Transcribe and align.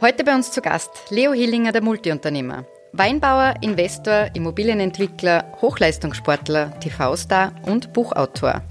Heute 0.00 0.22
bei 0.22 0.32
uns 0.32 0.52
zu 0.52 0.62
Gast 0.62 0.90
Leo 1.10 1.32
Hillinger, 1.32 1.72
der 1.72 1.82
Multiunternehmer. 1.82 2.64
Weinbauer, 2.92 3.54
Investor, 3.62 4.28
Immobilienentwickler, 4.32 5.44
Hochleistungssportler, 5.60 6.78
TV-Star 6.78 7.50
und 7.62 7.92
Buchautor. 7.92 8.62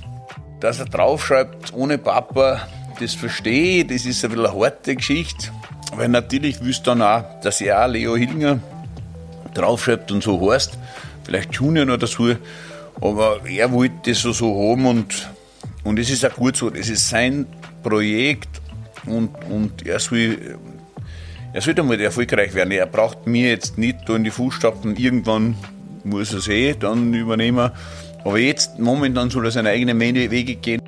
Dass 0.62 0.80
er 0.80 0.86
draufschreibt, 0.86 1.74
ohne 1.74 1.98
Papa, 1.98 2.66
das 3.02 3.14
verstehe 3.14 3.82
ich, 3.82 3.88
das 3.88 4.06
ist 4.06 4.24
ein 4.24 4.32
bisschen 4.32 4.46
eine 4.46 4.58
harte 4.58 4.96
Geschichte. 4.96 5.50
Weil 5.98 6.08
natürlich 6.08 6.64
wüsste 6.64 6.92
dann 6.92 7.02
auch, 7.02 7.42
dass 7.42 7.60
er 7.60 7.84
auch 7.84 7.90
Leo 7.90 8.16
Hillinger 8.16 8.62
draufschreibt 9.54 10.10
und 10.14 10.24
so 10.24 10.50
heißt. 10.50 10.78
Vielleicht 11.26 11.54
Junior 11.56 11.84
noch 11.84 11.98
dazu. 11.98 12.36
Aber 13.02 13.42
er 13.46 13.70
wollte 13.74 14.12
das 14.12 14.22
so, 14.22 14.32
so 14.32 14.72
haben 14.72 14.86
und, 14.86 15.30
und 15.84 16.00
es 16.00 16.10
ist 16.10 16.26
auch 16.26 16.36
gut 16.36 16.56
so. 16.56 16.70
Das 16.70 16.88
ist 16.88 17.10
sein 17.10 17.48
Projekt 17.84 18.62
und, 19.06 19.36
und 19.50 19.86
er 19.86 20.00
soll 20.00 20.58
er 21.54 21.62
sollte 21.62 21.82
einmal 21.82 22.00
erfolgreich 22.00 22.54
werden. 22.54 22.72
Er 22.72 22.86
braucht 22.86 23.28
mir 23.28 23.50
jetzt 23.50 23.78
nicht 23.78 24.08
da 24.08 24.16
in 24.16 24.24
die 24.24 24.32
Fußstapfen. 24.32 24.96
Irgendwann 24.96 25.56
muss 26.04 26.32
er 26.32 26.40
es 26.40 26.48
eh 26.48 26.74
dann 26.74 27.14
übernehmen. 27.14 27.72
Aber 28.24 28.38
jetzt, 28.38 28.80
momentan 28.80 29.30
soll 29.30 29.46
er 29.46 29.52
seine 29.52 29.70
eigenen 29.70 30.00
Wege 30.00 30.56
gehen. 30.56 30.82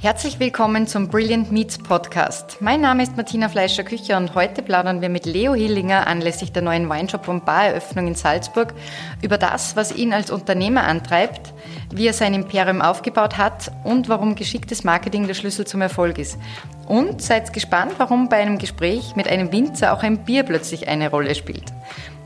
Herzlich 0.00 0.38
willkommen 0.38 0.86
zum 0.86 1.08
Brilliant 1.08 1.50
Meets 1.50 1.78
Podcast. 1.78 2.58
Mein 2.60 2.82
Name 2.82 3.02
ist 3.02 3.16
Martina 3.16 3.48
Fleischer-Kücher 3.48 4.18
und 4.18 4.34
heute 4.34 4.60
plaudern 4.60 5.00
wir 5.00 5.08
mit 5.08 5.24
Leo 5.24 5.54
Hillinger 5.54 6.06
anlässlich 6.06 6.52
der 6.52 6.60
neuen 6.60 6.90
Weinshop- 6.90 7.26
und 7.26 7.46
Bareröffnung 7.46 8.08
in 8.08 8.14
Salzburg 8.14 8.74
über 9.22 9.38
das, 9.38 9.76
was 9.76 9.96
ihn 9.96 10.12
als 10.12 10.30
Unternehmer 10.30 10.84
antreibt, 10.84 11.53
wie 11.94 12.08
er 12.08 12.12
sein 12.12 12.34
Imperium 12.34 12.82
aufgebaut 12.82 13.38
hat 13.38 13.70
und 13.84 14.08
warum 14.08 14.34
geschicktes 14.34 14.82
Marketing 14.82 15.26
der 15.26 15.34
Schlüssel 15.34 15.66
zum 15.66 15.80
Erfolg 15.80 16.18
ist. 16.18 16.38
Und 16.86 17.22
seid 17.22 17.52
gespannt, 17.52 17.92
warum 17.98 18.28
bei 18.28 18.38
einem 18.38 18.58
Gespräch 18.58 19.14
mit 19.16 19.28
einem 19.28 19.52
Winzer 19.52 19.92
auch 19.92 20.02
ein 20.02 20.24
Bier 20.24 20.42
plötzlich 20.42 20.88
eine 20.88 21.08
Rolle 21.08 21.34
spielt. 21.34 21.72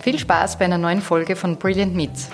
Viel 0.00 0.19
Spaß 0.19 0.58
bei 0.58 0.64
einer 0.64 0.78
neuen 0.78 1.02
Folge 1.02 1.36
von 1.36 1.56
Brilliant 1.56 1.94
Meats. 1.94 2.30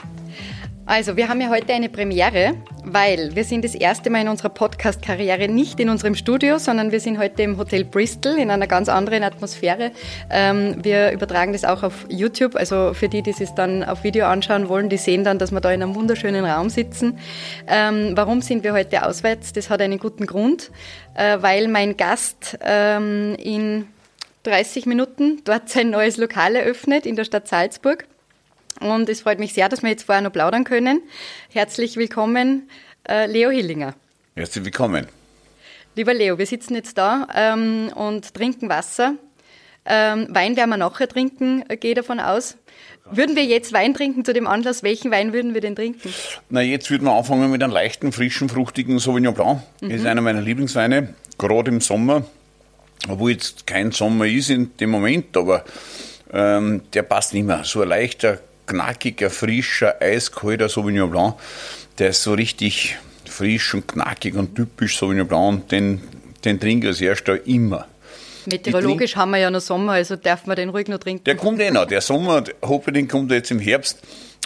Also, 0.87 1.17
wir 1.17 1.31
haben 1.31 1.41
ja 1.41 1.49
heute 1.49 1.73
eine 1.73 1.89
Premiere, 1.89 2.57
weil 2.85 3.35
wir 3.35 3.45
sind 3.45 3.65
das 3.65 3.75
erste 3.75 4.11
Mal 4.11 4.21
in 4.21 4.29
unserer 4.29 4.51
Podcast-Karriere 4.51 5.49
nicht 5.49 5.81
in 5.81 5.89
unserem 5.89 6.15
Studio, 6.15 6.59
sondern 6.59 6.93
wir 6.93 7.01
sind 7.01 7.19
heute 7.19 7.43
im 7.43 7.57
Hotel 7.57 7.85
Bristol 7.85 8.37
in 8.37 8.51
einer 8.51 8.67
ganz 8.67 8.91
anderen 8.91 9.23
Atmosphäre. 9.23 9.93
Ähm, 10.31 10.85
wir 10.85 11.13
übertragen 11.13 11.55
das 11.55 11.65
auch 11.65 11.83
auf 11.83 12.05
YouTube, 12.11 12.55
also 12.55 12.93
für 12.93 13.09
die, 13.09 13.23
die 13.23 13.31
es 13.31 13.55
dann 13.55 13.83
auf 13.83 14.05
Video 14.05 14.27
anschauen 14.27 14.69
wollen, 14.69 14.91
die 14.91 14.99
sehen 14.99 15.25
dann, 15.25 15.39
dass 15.39 15.53
wir 15.53 15.63
da 15.63 15.73
in 15.73 15.83
einem 15.83 15.95
wunderschönen 15.95 16.45
Raum 16.45 16.69
sitzen. 16.69 17.19
Ähm, 17.67 18.13
warum 18.15 18.43
sind 18.43 18.63
wir 18.63 18.75
heute 18.75 19.07
auswärts? 19.07 19.55
Das 19.55 19.71
hat 19.71 19.81
einen 19.81 19.99
guten 19.99 20.27
Grund, 20.27 20.71
äh, 21.15 21.39
weil 21.41 21.69
mein 21.69 21.97
Gast 21.97 22.59
ähm, 22.63 23.37
in 23.37 23.87
30 24.43 24.85
Minuten 24.85 25.41
dort 25.45 25.71
sein 25.71 25.89
neues 25.89 26.19
Lokal 26.19 26.57
eröffnet 26.57 27.07
in 27.07 27.17
der 27.17 27.25
Stadt 27.25 27.49
Salzburg. 27.49 28.05
Und 28.81 29.09
es 29.09 29.21
freut 29.23 29.39
mich 29.39 29.55
sehr, 29.55 29.69
dass 29.69 29.83
wir 29.83 29.91
jetzt 29.91 30.05
vorher 30.05 30.23
noch 30.23 30.33
plaudern 30.33 30.65
können. 30.65 31.03
Herzlich 31.53 31.97
willkommen, 31.97 32.69
äh, 33.09 33.27
Leo 33.27 33.51
Hillinger. 33.51 33.95
Herzlich 34.35 34.65
willkommen. 34.65 35.07
Lieber 35.97 36.13
Leo, 36.13 36.39
wir 36.39 36.47
sitzen 36.47 36.75
jetzt 36.75 36.99
da 36.99 37.29
ähm, 37.35 37.91
und 37.95 38.35
trinken 38.35 38.69
Wasser. 38.69 39.15
Ähm, 39.87 40.27
Wein 40.31 40.57
werden 40.57 40.71
wir 40.71 40.77
nachher 40.77 41.09
trinken, 41.09 41.63
äh, 41.69 41.77
gehe 41.77 41.95
davon 41.95 42.19
aus. 42.19 42.57
Würden 43.11 43.37
wir 43.37 43.45
jetzt 43.45 43.73
Wein 43.73 43.93
trinken 43.93 44.25
zu 44.25 44.33
dem 44.33 44.47
Anlass? 44.47 44.83
Welchen 44.83 45.11
Wein 45.11 45.33
würden 45.33 45.53
wir 45.53 45.61
denn 45.61 45.77
trinken? 45.77 46.13
Na, 46.49 46.63
jetzt 46.63 46.91
würden 46.91 47.05
wir 47.05 47.13
anfangen 47.13 47.51
mit 47.51 47.63
einem 47.63 47.73
leichten, 47.73 48.13
frischen, 48.13 48.49
fruchtigen 48.49 48.99
Sauvignon 48.99 49.35
Blanc. 49.35 49.61
Mhm. 49.81 49.91
Das 49.91 50.01
ist 50.01 50.07
einer 50.07 50.23
meiner 50.23 50.41
Lieblingsweine, 50.41 51.15
gerade 51.37 51.71
im 51.71 51.81
Sommer. 51.81 52.25
Obwohl 53.09 53.33
jetzt 53.33 53.67
kein 53.67 53.93
Sommer 53.93 54.27
ist 54.27 54.49
in 54.49 54.75
dem 54.79 54.91
Moment, 54.91 55.37
aber 55.37 55.65
ähm, 56.33 56.83
der 56.95 57.03
passt 57.03 57.35
nicht 57.35 57.45
mehr. 57.45 57.63
So 57.65 57.83
ein 57.83 57.89
leichter, 57.89 58.41
knackiger, 58.67 59.31
frischer, 59.31 60.01
eiskalter 60.01 60.69
Sauvignon 60.69 61.11
Blanc. 61.11 61.35
Der 61.99 62.11
ist 62.11 62.23
so 62.23 62.35
richtig 62.35 62.97
frisch 63.25 63.75
und 63.75 63.89
knackig 63.89 64.35
und 64.35 64.55
typisch 64.55 64.99
Sauvignon 64.99 65.29
Blanc. 65.29 65.69
Den, 65.69 66.03
den 66.45 66.61
trinke 66.61 66.87
ich 66.87 66.93
als 66.93 67.01
erster 67.01 67.47
immer. 67.47 67.87
Meteorologisch 68.47 69.17
haben 69.17 69.31
wir 69.31 69.39
ja 69.39 69.51
noch 69.51 69.61
Sommer, 69.61 69.93
also 69.93 70.17
darf 70.17 70.47
man 70.47 70.57
den 70.57 70.69
ruhig 70.69 70.89
noch 70.89 70.99
trinken. 70.99 71.25
Der 71.25 71.37
kommt 71.37 71.61
eh 71.61 71.71
noch. 71.71 71.87
Der 71.87 72.01
Sommer, 72.01 72.43
den 72.43 73.09
kommt 73.09 73.31
jetzt 73.31 73.51
im 73.51 73.59
Herbst. 73.59 74.01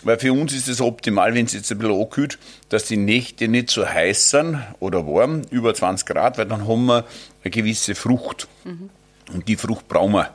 Weil 0.04 0.18
für 0.18 0.32
uns 0.32 0.52
ist 0.52 0.68
es 0.68 0.80
optimal, 0.80 1.34
wenn 1.34 1.46
es 1.46 1.54
jetzt 1.54 1.72
ein 1.72 1.78
bisschen 1.78 2.00
ankühlt, 2.00 2.38
dass 2.68 2.84
die 2.84 2.96
Nächte 2.96 3.48
nicht 3.48 3.70
so 3.70 3.84
heiß 3.84 4.30
sind 4.30 4.62
oder 4.78 5.06
warm, 5.06 5.42
über 5.50 5.74
20 5.74 6.06
Grad, 6.06 6.38
weil 6.38 6.46
dann 6.46 6.68
haben 6.68 6.86
wir 6.86 7.04
eine 7.42 7.50
gewisse 7.50 7.96
Frucht. 7.96 8.46
Mhm. 8.64 8.90
Und 9.32 9.48
die 9.48 9.56
Frucht 9.56 9.88
brauchen 9.88 10.12
wir 10.12 10.30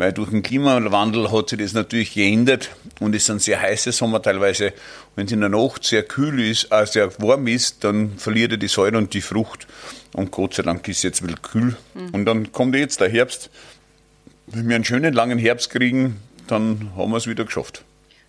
weil 0.00 0.14
durch 0.14 0.30
den 0.30 0.42
Klimawandel 0.42 1.30
hat 1.30 1.50
sich 1.50 1.58
das 1.58 1.74
natürlich 1.74 2.14
geändert 2.14 2.70
und 3.00 3.14
es 3.14 3.26
sind 3.26 3.42
sehr 3.42 3.60
heiße 3.60 3.92
Sommer 3.92 4.22
teilweise. 4.22 4.72
Wenn 5.14 5.26
es 5.26 5.32
in 5.32 5.40
der 5.40 5.50
Nacht 5.50 5.84
sehr 5.84 6.04
kühl 6.04 6.40
ist, 6.40 6.68
äh, 6.70 6.86
sehr 6.86 7.12
warm 7.20 7.46
ist, 7.46 7.84
dann 7.84 8.16
verliert 8.16 8.52
er 8.52 8.56
die 8.56 8.68
Säure 8.68 8.96
und 8.96 9.12
die 9.12 9.20
Frucht. 9.20 9.66
Und 10.14 10.30
Gott 10.30 10.54
sei 10.54 10.62
Dank 10.62 10.88
ist 10.88 10.96
es 10.96 11.02
jetzt 11.02 11.20
bisschen 11.20 11.42
kühl. 11.42 11.76
Mhm. 11.92 12.08
Und 12.12 12.24
dann 12.24 12.50
kommt 12.50 12.74
jetzt 12.76 13.02
der 13.02 13.10
Herbst. 13.10 13.50
Wenn 14.46 14.70
wir 14.70 14.76
einen 14.76 14.86
schönen 14.86 15.12
langen 15.12 15.38
Herbst 15.38 15.68
kriegen, 15.68 16.16
dann 16.46 16.92
haben 16.96 17.10
wir 17.10 17.18
es 17.18 17.26
wieder 17.26 17.44
geschafft. 17.44 17.84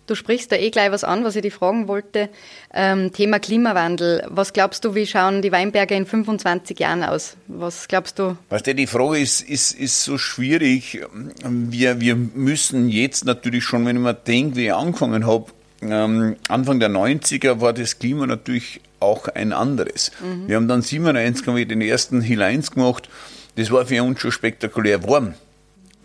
Du 0.06 0.14
sprichst 0.16 0.50
da 0.50 0.56
eh 0.56 0.70
gleich 0.70 0.90
was 0.90 1.04
an, 1.04 1.24
was 1.24 1.36
ich 1.36 1.42
dich 1.42 1.54
fragen 1.54 1.86
wollte. 1.86 2.28
Ähm, 2.74 3.12
Thema 3.12 3.38
Klimawandel. 3.38 4.24
Was 4.28 4.52
glaubst 4.52 4.84
du, 4.84 4.94
wie 4.94 5.06
schauen 5.06 5.42
die 5.42 5.52
Weinberge 5.52 5.94
in 5.94 6.06
25 6.06 6.78
Jahren 6.78 7.04
aus? 7.04 7.36
Was 7.46 7.86
glaubst 7.86 8.18
du? 8.18 8.36
Weißt 8.50 8.66
du, 8.66 8.74
die 8.74 8.86
Frage 8.86 9.18
ist, 9.18 9.42
ist, 9.42 9.72
ist 9.72 10.02
so 10.02 10.18
schwierig. 10.18 11.00
Wir, 11.44 12.00
wir 12.00 12.16
müssen 12.16 12.88
jetzt 12.88 13.24
natürlich 13.24 13.64
schon, 13.64 13.86
wenn 13.86 13.96
ich 13.96 14.02
mir 14.02 14.14
denke, 14.14 14.56
wie 14.56 14.66
ich 14.66 14.74
angefangen 14.74 15.26
habe, 15.26 15.46
ähm, 15.82 16.36
Anfang 16.48 16.80
der 16.80 16.90
90er 16.90 17.60
war 17.60 17.72
das 17.72 17.98
Klima 17.98 18.26
natürlich 18.26 18.80
auch 19.00 19.28
ein 19.28 19.52
anderes. 19.52 20.12
Mhm. 20.20 20.48
Wir 20.48 20.56
haben 20.56 20.68
dann 20.68 20.82
97 20.82 21.46
haben 21.46 21.56
wir 21.56 21.66
den 21.66 21.80
ersten 21.80 22.20
Hill 22.20 22.42
1 22.42 22.72
gemacht. 22.72 23.08
Das 23.56 23.70
war 23.70 23.84
für 23.84 24.02
uns 24.02 24.20
schon 24.20 24.32
spektakulär 24.32 25.06
warm. 25.06 25.34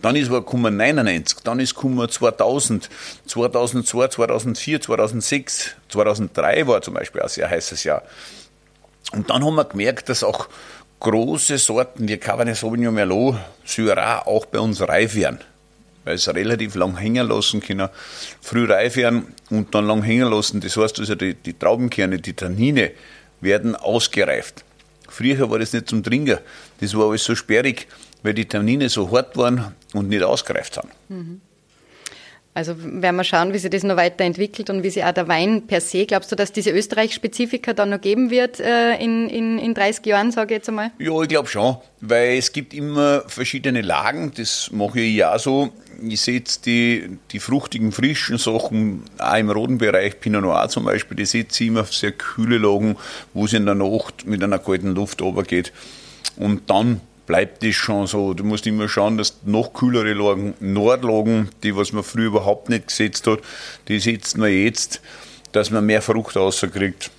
Dann 0.02 0.16
ist 0.16 0.30
war 0.30 0.42
gekommen 0.42 0.78
99, 0.78 1.40
dann 1.44 1.60
ist 1.60 1.74
gekommen 1.74 2.08
2000, 2.08 2.90
2002, 3.26 4.08
2004, 4.10 4.82
2006, 4.82 5.76
2003 5.90 6.68
war 6.68 6.82
zum 6.82 6.94
Beispiel 6.94 7.22
ein 7.22 7.30
sehr 7.30 7.50
heißes 7.50 7.84
Jahr. 7.84 8.04
Und 9.12 9.30
dann 9.30 9.44
haben 9.44 9.56
wir 9.56 9.66
gemerkt, 9.66 10.10
dass 10.10 10.24
auch 10.24 10.50
große 11.00 11.58
Sorten 11.58 12.08
wie 12.08 12.18
Cabernet 12.18 12.58
Sauvignon 12.58 12.94
Merlot, 12.94 13.36
Syrah 13.66 14.26
auch 14.26 14.46
bei 14.46 14.60
uns 14.60 14.82
reif 14.82 15.16
werden. 15.16 15.40
Weil 16.04 16.16
es 16.16 16.28
relativ 16.34 16.76
lang 16.76 16.98
hängen 16.98 17.28
lassen 17.28 17.62
können, 17.62 17.90
früh 18.42 18.66
reif 18.66 18.96
werden 18.96 19.34
und 19.50 19.74
dann 19.76 19.86
lang 19.86 20.04
hängen 20.04 20.30
lassen. 20.32 20.62
Das 20.62 20.78
heißt 20.78 21.00
also, 21.00 21.16
die, 21.16 21.34
die 21.34 21.54
Traubenkerne, 21.54 22.20
die 22.20 22.34
Tannine 22.34 22.92
werden 23.42 23.76
ausgereift. 23.76 24.64
Früher 25.10 25.50
war 25.50 25.60
das 25.60 25.74
nicht 25.74 25.90
zum 25.90 26.04
Trinken. 26.04 26.38
Das 26.80 26.96
war 26.96 27.10
alles 27.10 27.24
so 27.24 27.36
sperrig 27.36 27.88
weil 28.24 28.34
die 28.34 28.46
Tannine 28.46 28.90
so 28.90 29.12
hart 29.12 29.38
waren 29.38 29.76
und 29.94 30.10
nicht 30.10 30.24
ausgereift 30.24 30.78
haben. 30.78 30.90
Mhm. 31.10 31.42
Also 32.58 32.74
werden 32.76 33.18
wir 33.18 33.24
schauen, 33.24 33.54
wie 33.54 33.60
sich 33.60 33.70
das 33.70 33.84
noch 33.84 33.98
weiterentwickelt 33.98 34.72
und 34.72 34.82
wie 34.82 34.90
sich 34.90 35.04
auch 35.04 35.12
der 35.12 35.28
Wein 35.28 35.68
per 35.68 35.80
se, 35.80 36.08
glaubst 36.08 36.32
du, 36.32 36.36
dass 36.36 36.52
diese 36.52 36.72
Österreich-Spezifika 36.72 37.74
dann 37.74 37.92
noch 37.92 38.02
geben 38.02 38.32
wird 38.32 38.60
äh, 38.60 38.96
in, 38.96 39.30
in, 39.30 39.60
in 39.60 39.76
30 39.76 40.04
Jahren, 40.08 40.32
sage 40.32 40.56
ich 40.56 40.58
jetzt 40.58 40.70
einmal? 40.70 40.90
Ja, 40.98 41.22
ich 41.22 41.28
glaube 41.28 41.48
schon, 41.50 41.78
weil 42.02 42.40
es 42.40 42.52
gibt 42.52 42.74
immer 42.74 43.22
verschiedene 43.28 43.84
Lagen, 43.84 44.32
das 44.36 44.72
mache 44.72 45.02
ich 45.02 45.18
ja 45.18 45.38
so. 45.38 45.70
Ich 46.02 46.20
sehe 46.20 46.40
jetzt 46.40 46.66
die, 46.66 47.20
die 47.32 47.40
fruchtigen, 47.40 47.92
frischen 47.92 48.40
Sachen, 48.40 49.04
auch 49.20 49.36
im 49.36 49.52
roten 49.52 49.78
Bereich, 49.78 50.20
Pinot 50.20 50.42
Noir 50.42 50.68
zum 50.68 50.86
Beispiel, 50.86 51.16
die 51.16 51.26
setze 51.26 51.64
ich 51.64 51.68
immer 51.68 51.82
auf 51.82 51.94
sehr 51.94 52.14
kühle 52.14 52.58
Lagen, 52.58 52.98
wo 53.36 53.46
es 53.46 53.54
in 53.54 53.68
der 53.68 53.76
Nacht 53.76 54.26
mit 54.26 54.44
einer 54.44 54.58
kalten 54.58 54.96
Luft 54.96 55.22
runtergeht. 55.22 55.72
Und 56.38 56.72
dann 56.72 57.02
bleibt 57.28 57.64
das 57.64 57.76
schon 57.76 58.08
so. 58.08 58.34
Du 58.34 58.44
musst 58.44 58.66
immer 58.66 58.90
schauen, 58.90 59.18
dass 59.18 59.38
noch 59.46 59.74
kühlere 59.74 60.14
Lagen, 60.14 60.56
Nordlagen, 60.60 61.50
die 61.62 61.76
was 61.76 61.94
man 61.94 62.04
früher 62.04 62.28
überhaupt 62.28 62.70
nicht 62.70 62.88
gesetzt 62.88 63.28
hat, 63.28 63.40
die 63.88 64.00
setzt 64.00 64.38
man 64.38 64.52
jetzt, 64.52 65.02
dass 65.52 65.70
man 65.70 65.86
mehr 65.86 66.02
Frucht 66.02 66.36
rauskriegt 66.36 67.12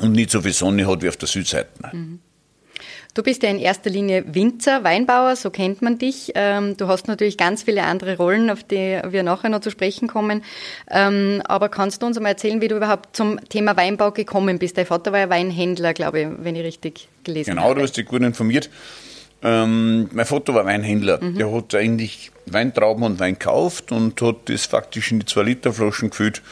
und 0.00 0.12
nicht 0.12 0.30
so 0.30 0.42
viel 0.42 0.52
Sonne 0.52 0.86
hat 0.86 1.02
wie 1.02 1.08
auf 1.08 1.16
der 1.16 1.28
Südseite. 1.28 1.68
Mhm. 1.92 2.18
Du 3.14 3.24
bist 3.24 3.42
ja 3.42 3.50
in 3.50 3.58
erster 3.58 3.90
Linie 3.90 4.22
Winzer, 4.32 4.84
Weinbauer, 4.84 5.34
so 5.34 5.50
kennt 5.50 5.82
man 5.82 5.98
dich. 5.98 6.32
Ähm, 6.36 6.76
du 6.76 6.86
hast 6.86 7.08
natürlich 7.08 7.36
ganz 7.36 7.64
viele 7.64 7.82
andere 7.82 8.16
Rollen, 8.16 8.48
auf 8.48 8.62
die 8.62 9.00
wir 9.08 9.22
nachher 9.24 9.48
noch 9.48 9.60
zu 9.60 9.70
sprechen 9.70 10.06
kommen. 10.06 10.44
Ähm, 10.88 11.42
aber 11.44 11.68
kannst 11.68 12.02
du 12.02 12.06
uns 12.06 12.16
einmal 12.16 12.32
erzählen, 12.32 12.60
wie 12.60 12.68
du 12.68 12.76
überhaupt 12.76 13.16
zum 13.16 13.40
Thema 13.48 13.76
Weinbau 13.76 14.12
gekommen 14.12 14.60
bist? 14.60 14.78
Dein 14.78 14.86
Vater 14.86 15.10
war 15.10 15.18
ja 15.18 15.30
Weinhändler, 15.30 15.94
glaube 15.94 16.20
ich, 16.20 16.28
wenn 16.38 16.54
ich 16.54 16.62
richtig 16.62 17.08
gelesen 17.24 17.50
genau, 17.50 17.62
habe. 17.62 17.70
Genau, 17.70 17.80
du 17.80 17.88
hast 17.88 17.96
dich 17.96 18.06
gut 18.06 18.22
informiert. 18.22 18.70
Ähm, 19.42 20.08
mein 20.12 20.26
Vater 20.26 20.54
war 20.54 20.64
Weinhändler. 20.64 21.22
Mhm. 21.22 21.36
Der 21.36 21.52
hat 21.52 21.74
eigentlich 21.74 22.32
Weintrauben 22.46 23.04
und 23.04 23.20
Wein 23.20 23.34
gekauft 23.34 23.92
und 23.92 24.20
hat 24.20 24.36
das 24.46 24.66
faktisch 24.66 25.12
in 25.12 25.20
die 25.20 25.26
2-Liter-Flaschen 25.26 26.10
gefüllt 26.10 26.42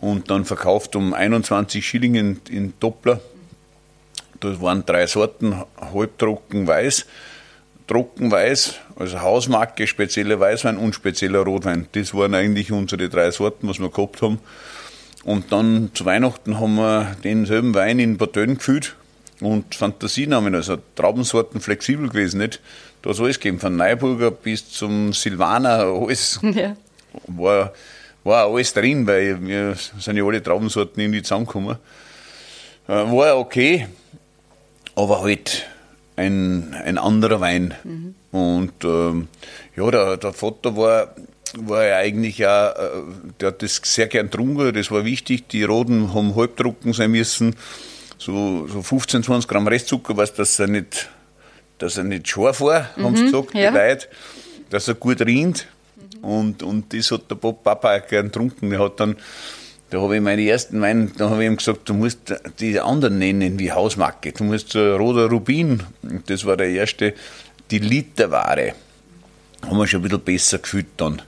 und 0.00 0.30
dann 0.30 0.44
verkauft 0.44 0.96
um 0.96 1.14
21 1.14 1.86
Schilling 1.86 2.14
in, 2.14 2.40
in 2.50 2.74
Doppler. 2.80 3.20
Das 4.40 4.60
waren 4.60 4.84
drei 4.84 5.06
Sorten, 5.06 5.62
halbtrocken 5.80 6.66
weiß, 6.66 7.06
Trockenweiß, 7.86 8.74
also 8.96 9.20
Hausmarke, 9.20 9.86
spezieller 9.86 10.40
Weißwein 10.40 10.76
und 10.76 10.94
spezieller 10.94 11.40
Rotwein. 11.40 11.86
Das 11.92 12.12
waren 12.14 12.34
eigentlich 12.34 12.72
unsere 12.72 13.08
drei 13.08 13.30
Sorten, 13.30 13.68
was 13.68 13.78
wir 13.78 13.90
gehabt 13.90 14.20
haben. 14.22 14.40
Und 15.24 15.52
dann 15.52 15.90
zu 15.94 16.04
Weihnachten 16.04 16.60
haben 16.60 16.74
wir 16.76 17.16
denselben 17.24 17.74
Wein 17.74 17.98
in 17.98 18.18
Botön 18.18 18.58
gefüllt 18.58 18.96
und 19.40 19.74
Fantasienamen, 19.74 20.54
also 20.54 20.78
Traubensorten 20.94 21.60
flexibel 21.60 22.08
gewesen, 22.08 22.38
nicht? 22.38 22.60
Da 23.02 23.10
hat 23.10 23.20
alles 23.20 23.38
gegeben, 23.38 23.60
von 23.60 23.76
Neuburger 23.76 24.30
bis 24.30 24.70
zum 24.70 25.12
Silvaner, 25.12 25.84
alles 25.84 26.40
ja. 26.54 26.76
war, 27.26 27.72
war 28.24 28.46
alles 28.46 28.72
drin, 28.72 29.06
weil 29.06 29.40
wir 29.46 29.76
sind 29.98 30.16
ja 30.16 30.24
alle 30.24 30.42
Traubensorten 30.42 31.00
irgendwie 31.00 31.22
zusammengekommen. 31.22 31.76
Äh, 32.88 32.92
war 32.92 33.38
okay, 33.38 33.86
aber 34.94 35.22
halt 35.22 35.66
ein, 36.16 36.74
ein 36.84 36.98
anderer 36.98 37.40
Wein. 37.40 37.74
Mhm. 37.84 38.14
Und 38.32 38.84
ähm, 38.84 39.28
ja, 39.76 39.90
der, 39.90 40.16
der 40.16 40.32
Vater 40.32 40.76
war, 40.76 41.14
war 41.58 41.84
ja 41.84 41.96
eigentlich 41.98 42.44
auch, 42.46 42.74
äh, 42.74 42.88
der 43.40 43.48
hat 43.48 43.62
das 43.62 43.80
sehr 43.84 44.08
gern 44.08 44.30
getrunken, 44.30 44.72
das 44.74 44.90
war 44.90 45.04
wichtig. 45.04 45.48
Die 45.48 45.64
Roden 45.64 46.14
haben 46.14 46.34
halbtrocken 46.34 46.92
sein 46.92 47.10
müssen. 47.10 47.54
So, 48.18 48.66
so 48.66 48.82
15, 48.82 49.22
20 49.22 49.48
Gramm 49.48 49.68
Restzucker, 49.68 50.16
was 50.16 50.32
dass 50.34 50.58
er 50.58 50.68
nicht, 50.68 51.08
dass 51.78 51.98
er 51.98 52.04
nicht 52.04 52.28
scharf 52.28 52.60
war, 52.60 52.90
mhm, 52.96 53.04
haben 53.04 53.16
sie 53.16 53.24
gesagt, 53.24 53.54
ja. 53.54 53.70
die 53.70 53.76
Leute, 53.76 54.08
dass 54.70 54.88
er 54.88 54.94
gut. 54.94 55.20
Mhm. 55.20 55.54
Und, 56.22 56.62
und 56.62 56.92
das 56.92 57.10
hat 57.10 57.30
der 57.30 57.36
Papa 57.36 57.96
auch 57.96 58.06
gern 58.06 58.26
getrunken. 58.26 58.70
Der 58.70 58.80
hat 58.80 58.98
dann 59.00 59.16
da 59.90 60.00
habe 60.00 60.16
ich 60.16 60.22
meine 60.22 60.42
ersten 60.42 60.80
Wein, 60.80 61.12
da 61.16 61.30
habe 61.30 61.44
ich 61.44 61.46
ihm 61.46 61.56
gesagt, 61.56 61.88
du 61.88 61.94
musst 61.94 62.34
die 62.58 62.80
anderen 62.80 63.18
nennen 63.18 63.58
wie 63.60 63.70
Hausmarke. 63.70 64.32
Du 64.32 64.42
musst 64.42 64.70
so 64.70 64.96
Roter 64.96 65.30
Rubin, 65.30 65.82
das 66.26 66.44
war 66.44 66.56
der 66.56 66.70
erste, 66.70 67.14
die 67.70 67.78
Literware. 67.78 68.74
Haben 69.62 69.78
wir 69.78 69.86
schon 69.86 70.00
ein 70.00 70.02
bisschen 70.02 70.20
besser 70.22 70.58
gefühlt 70.58 70.88
dann. 70.96 71.22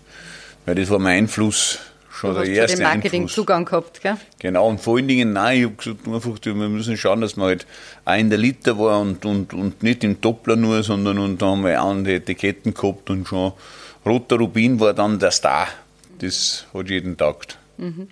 Weil 0.67 0.75
das 0.75 0.91
war 0.91 0.99
mein 0.99 1.19
Einfluss, 1.19 1.79
schon 2.19 2.35
du 2.35 2.43
der 2.43 2.51
erste 2.51 2.79
den 2.79 2.85
Marketingzugang 2.85 3.65
gehabt, 3.65 4.03
gell? 4.03 4.17
Genau, 4.41 4.69
und 4.69 4.81
vor 4.81 4.97
allen 4.97 5.09
Dingen, 5.09 5.33
nein, 5.33 5.59
ich 5.59 5.65
habe 5.65 5.75
gesagt, 5.75 6.07
einfach, 6.07 6.39
wir 6.45 6.55
müssen 6.55 6.97
schauen, 6.97 7.21
dass 7.21 7.37
man 7.37 7.49
halt 7.49 7.67
auch 8.05 8.17
in 8.17 8.31
der 8.31 8.39
Liter 8.39 8.79
war 8.79 9.01
und, 9.01 9.25
und, 9.25 9.55
und 9.55 9.83
nicht 9.83 10.05
im 10.05 10.21
Doppler 10.21 10.57
nur, 10.57 10.83
sondern 10.83 11.19
und 11.19 11.41
da 11.41 11.47
haben 11.47 11.65
wir 11.65 11.83
auch 11.83 11.95
die 12.03 12.15
Etiketten 12.15 12.75
gehabt 12.75 13.11
und 13.11 13.27
schon 13.29 13.53
Roter 14.05 14.37
Rubin 14.37 14.81
war 14.81 14.95
dann 14.95 15.19
der 15.19 15.31
Star. 15.31 15.69
Das 16.21 16.67
hat 16.75 16.91
jeden 16.91 17.17
taugt. 17.17 17.59
Mhm. 17.77 18.09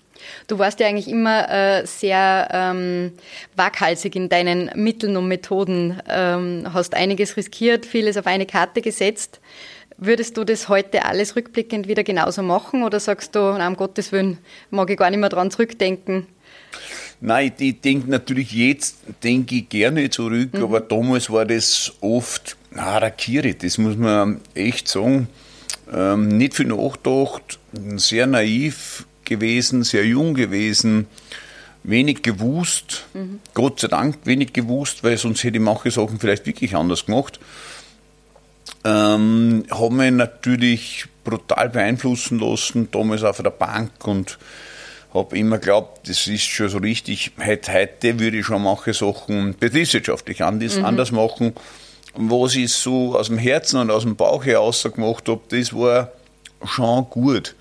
Du 0.46 0.58
warst 0.58 0.80
ja 0.80 0.86
eigentlich 0.86 1.08
immer 1.08 1.50
äh, 1.50 1.86
sehr 1.86 2.48
ähm, 2.52 3.12
waghalsig 3.56 4.14
in 4.16 4.28
deinen 4.28 4.70
Mitteln 4.74 5.16
und 5.16 5.28
Methoden, 5.28 6.00
ähm, 6.08 6.66
hast 6.72 6.94
einiges 6.94 7.36
riskiert, 7.36 7.84
vieles 7.84 8.16
auf 8.16 8.26
eine 8.26 8.46
Karte 8.46 8.80
gesetzt. 8.80 9.40
Würdest 9.98 10.36
du 10.36 10.44
das 10.44 10.68
heute 10.68 11.04
alles 11.04 11.36
rückblickend 11.36 11.88
wieder 11.88 12.04
genauso 12.04 12.42
machen 12.42 12.82
oder 12.82 13.00
sagst 13.00 13.34
du, 13.34 13.38
na, 13.38 13.66
um 13.66 13.76
Gottes 13.76 14.12
Willen, 14.12 14.38
mag 14.70 14.90
ich 14.90 14.98
gar 14.98 15.10
nicht 15.10 15.20
mehr 15.20 15.30
dran 15.30 15.50
zurückdenken? 15.50 16.26
Nein, 17.20 17.52
ich 17.58 17.80
denke 17.80 18.10
natürlich 18.10 18.52
jetzt, 18.52 18.98
denke 19.24 19.54
ich 19.54 19.68
gerne 19.70 20.10
zurück, 20.10 20.52
mhm. 20.52 20.62
aber 20.62 20.80
damals 20.80 21.30
war 21.30 21.46
das 21.46 21.94
oft 22.02 22.56
Harakiri, 22.74 23.54
das 23.54 23.78
muss 23.78 23.96
man 23.96 24.40
echt 24.54 24.86
sagen. 24.88 25.28
Ähm, 25.90 26.28
nicht 26.28 26.54
viel 26.54 26.66
nachgedacht, 26.66 27.58
sehr 27.96 28.26
naiv, 28.26 29.06
gewesen, 29.24 29.82
sehr 29.82 30.04
jung 30.04 30.34
gewesen, 30.34 31.06
wenig 31.84 32.22
gewusst, 32.22 33.06
mhm. 33.14 33.40
Gott 33.54 33.80
sei 33.80 33.88
Dank 33.88 34.18
wenig 34.24 34.52
gewusst, 34.52 35.04
weil 35.04 35.16
sonst 35.16 35.44
hätte 35.44 35.56
ich 35.56 35.62
manche 35.62 35.90
Sachen 35.90 36.18
vielleicht 36.18 36.46
wirklich 36.46 36.74
anders 36.74 37.06
gemacht. 37.06 37.38
Ähm, 38.86 39.64
haben 39.68 39.96
mich 39.96 40.12
natürlich 40.12 41.06
brutal 41.24 41.70
beeinflussen 41.70 42.38
lassen, 42.38 42.88
damals 42.92 43.24
auf 43.24 43.42
der 43.42 43.50
Bank 43.50 43.90
und 44.06 44.38
habe 45.12 45.36
immer 45.36 45.58
geglaubt, 45.58 46.08
das 46.08 46.28
ist 46.28 46.44
schon 46.44 46.68
so 46.68 46.78
richtig. 46.78 47.32
Heute, 47.44 47.72
heute 47.72 48.20
würde 48.20 48.38
ich 48.38 48.46
schon 48.46 48.62
manche 48.62 48.94
Sachen 48.94 49.56
betriebswirtschaftlich 49.58 50.44
anders, 50.44 50.76
mhm. 50.76 50.84
anders 50.84 51.10
machen. 51.10 51.52
Was 52.14 52.54
ich 52.54 52.72
so 52.72 53.16
aus 53.16 53.26
dem 53.26 53.38
Herzen 53.38 53.80
und 53.80 53.90
aus 53.90 54.04
dem 54.04 54.14
Bauch 54.14 54.44
heraus 54.44 54.84
gemacht 54.84 55.28
habe, 55.28 55.40
das 55.48 55.74
war 55.74 56.12
schon 56.64 57.10
gut. 57.10 57.56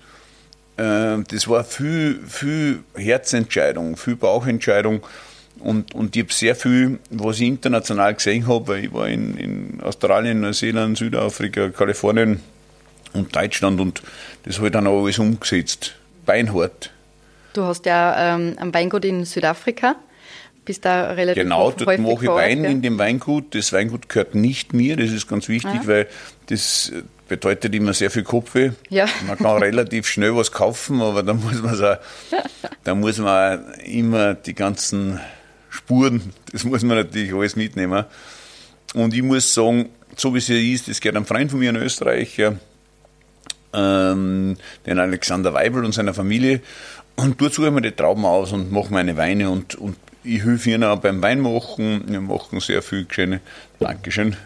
Ähm, 0.78 1.24
das 1.28 1.48
war 1.48 1.64
viel, 1.64 2.20
viel 2.24 2.84
Herzentscheidung, 2.94 3.96
viel 3.96 4.14
Bauchentscheidung. 4.14 5.02
Und, 5.60 5.94
und 5.94 6.14
ich 6.16 6.22
habe 6.22 6.32
sehr 6.32 6.54
viel, 6.54 6.98
was 7.10 7.40
ich 7.40 7.48
international 7.48 8.14
gesehen 8.14 8.46
habe, 8.46 8.68
weil 8.68 8.84
ich 8.84 8.92
war 8.92 9.08
in, 9.08 9.36
in 9.36 9.80
Australien, 9.82 10.40
Neuseeland, 10.40 10.98
Südafrika, 10.98 11.70
Kalifornien 11.70 12.40
und 13.14 13.34
Deutschland 13.34 13.80
und 13.80 14.02
das 14.44 14.58
habe 14.58 14.68
ich 14.68 14.72
dann 14.72 14.86
auch 14.86 15.02
alles 15.02 15.18
umgesetzt. 15.18 15.94
Beinhart. 16.24 16.90
Du 17.52 17.62
hast 17.64 17.86
ja 17.86 18.34
ähm, 18.34 18.56
ein 18.58 18.74
Weingut 18.74 19.04
in 19.04 19.24
Südafrika, 19.24 19.96
bist 20.64 20.84
da 20.84 21.12
relativ 21.12 21.42
Genau, 21.42 21.70
dort 21.70 21.98
mache 21.98 22.24
ich 22.24 22.28
Wein 22.28 22.64
ja. 22.64 22.70
in 22.70 22.82
dem 22.82 22.98
Weingut. 22.98 23.54
Das 23.54 23.72
Weingut 23.72 24.08
gehört 24.08 24.34
nicht 24.34 24.74
mir, 24.74 24.96
das 24.96 25.10
ist 25.10 25.26
ganz 25.26 25.48
wichtig, 25.48 25.80
ah. 25.82 25.86
weil 25.86 26.08
das 26.48 26.92
bedeutet 27.28 27.74
immer 27.74 27.94
sehr 27.94 28.10
viel 28.10 28.24
Kopfweh. 28.24 28.72
Ja. 28.88 29.06
Man 29.26 29.38
kann 29.38 29.62
relativ 29.62 30.06
schnell 30.06 30.36
was 30.36 30.52
kaufen, 30.52 31.00
aber 31.00 31.22
da 31.22 31.34
muss 31.34 31.62
man 31.62 31.82
auch, 31.82 31.96
da 32.84 32.94
muss 32.94 33.18
man 33.18 33.58
auch 33.58 33.78
immer 33.84 34.34
die 34.34 34.54
ganzen 34.54 35.20
Spuren, 35.76 36.32
das 36.52 36.64
muss 36.64 36.82
man 36.82 36.96
natürlich 36.96 37.32
alles 37.32 37.56
mitnehmen. 37.56 38.04
Und 38.94 39.14
ich 39.14 39.22
muss 39.22 39.52
sagen, 39.52 39.90
so 40.16 40.34
wie 40.34 40.38
es 40.38 40.46
hier 40.46 40.60
ist, 40.60 40.88
das 40.88 41.00
gehört 41.00 41.16
einem 41.16 41.26
Freund 41.26 41.50
von 41.50 41.60
mir, 41.60 41.68
ein 41.68 41.76
Österreicher, 41.76 42.56
ähm, 43.74 44.56
den 44.86 44.98
Alexander 44.98 45.52
Weibel 45.52 45.84
und 45.84 45.92
seiner 45.92 46.14
Familie. 46.14 46.60
Und 47.16 47.40
dort 47.40 47.54
suche 47.54 47.68
ich 47.68 47.72
mir 47.72 47.82
die 47.82 47.92
Trauben 47.92 48.24
aus 48.24 48.52
und 48.52 48.72
mache 48.72 48.92
meine 48.92 49.16
Weine 49.16 49.50
und, 49.50 49.74
und 49.74 49.96
ich 50.24 50.44
helfe 50.44 50.70
ihnen 50.70 50.84
auch 50.84 50.98
beim 50.98 51.22
Weinmachen. 51.22 52.04
Wir 52.06 52.20
machen 52.20 52.60
sehr 52.60 52.82
viel 52.82 53.06
schöne. 53.08 53.40
Dankeschön. 53.78 54.36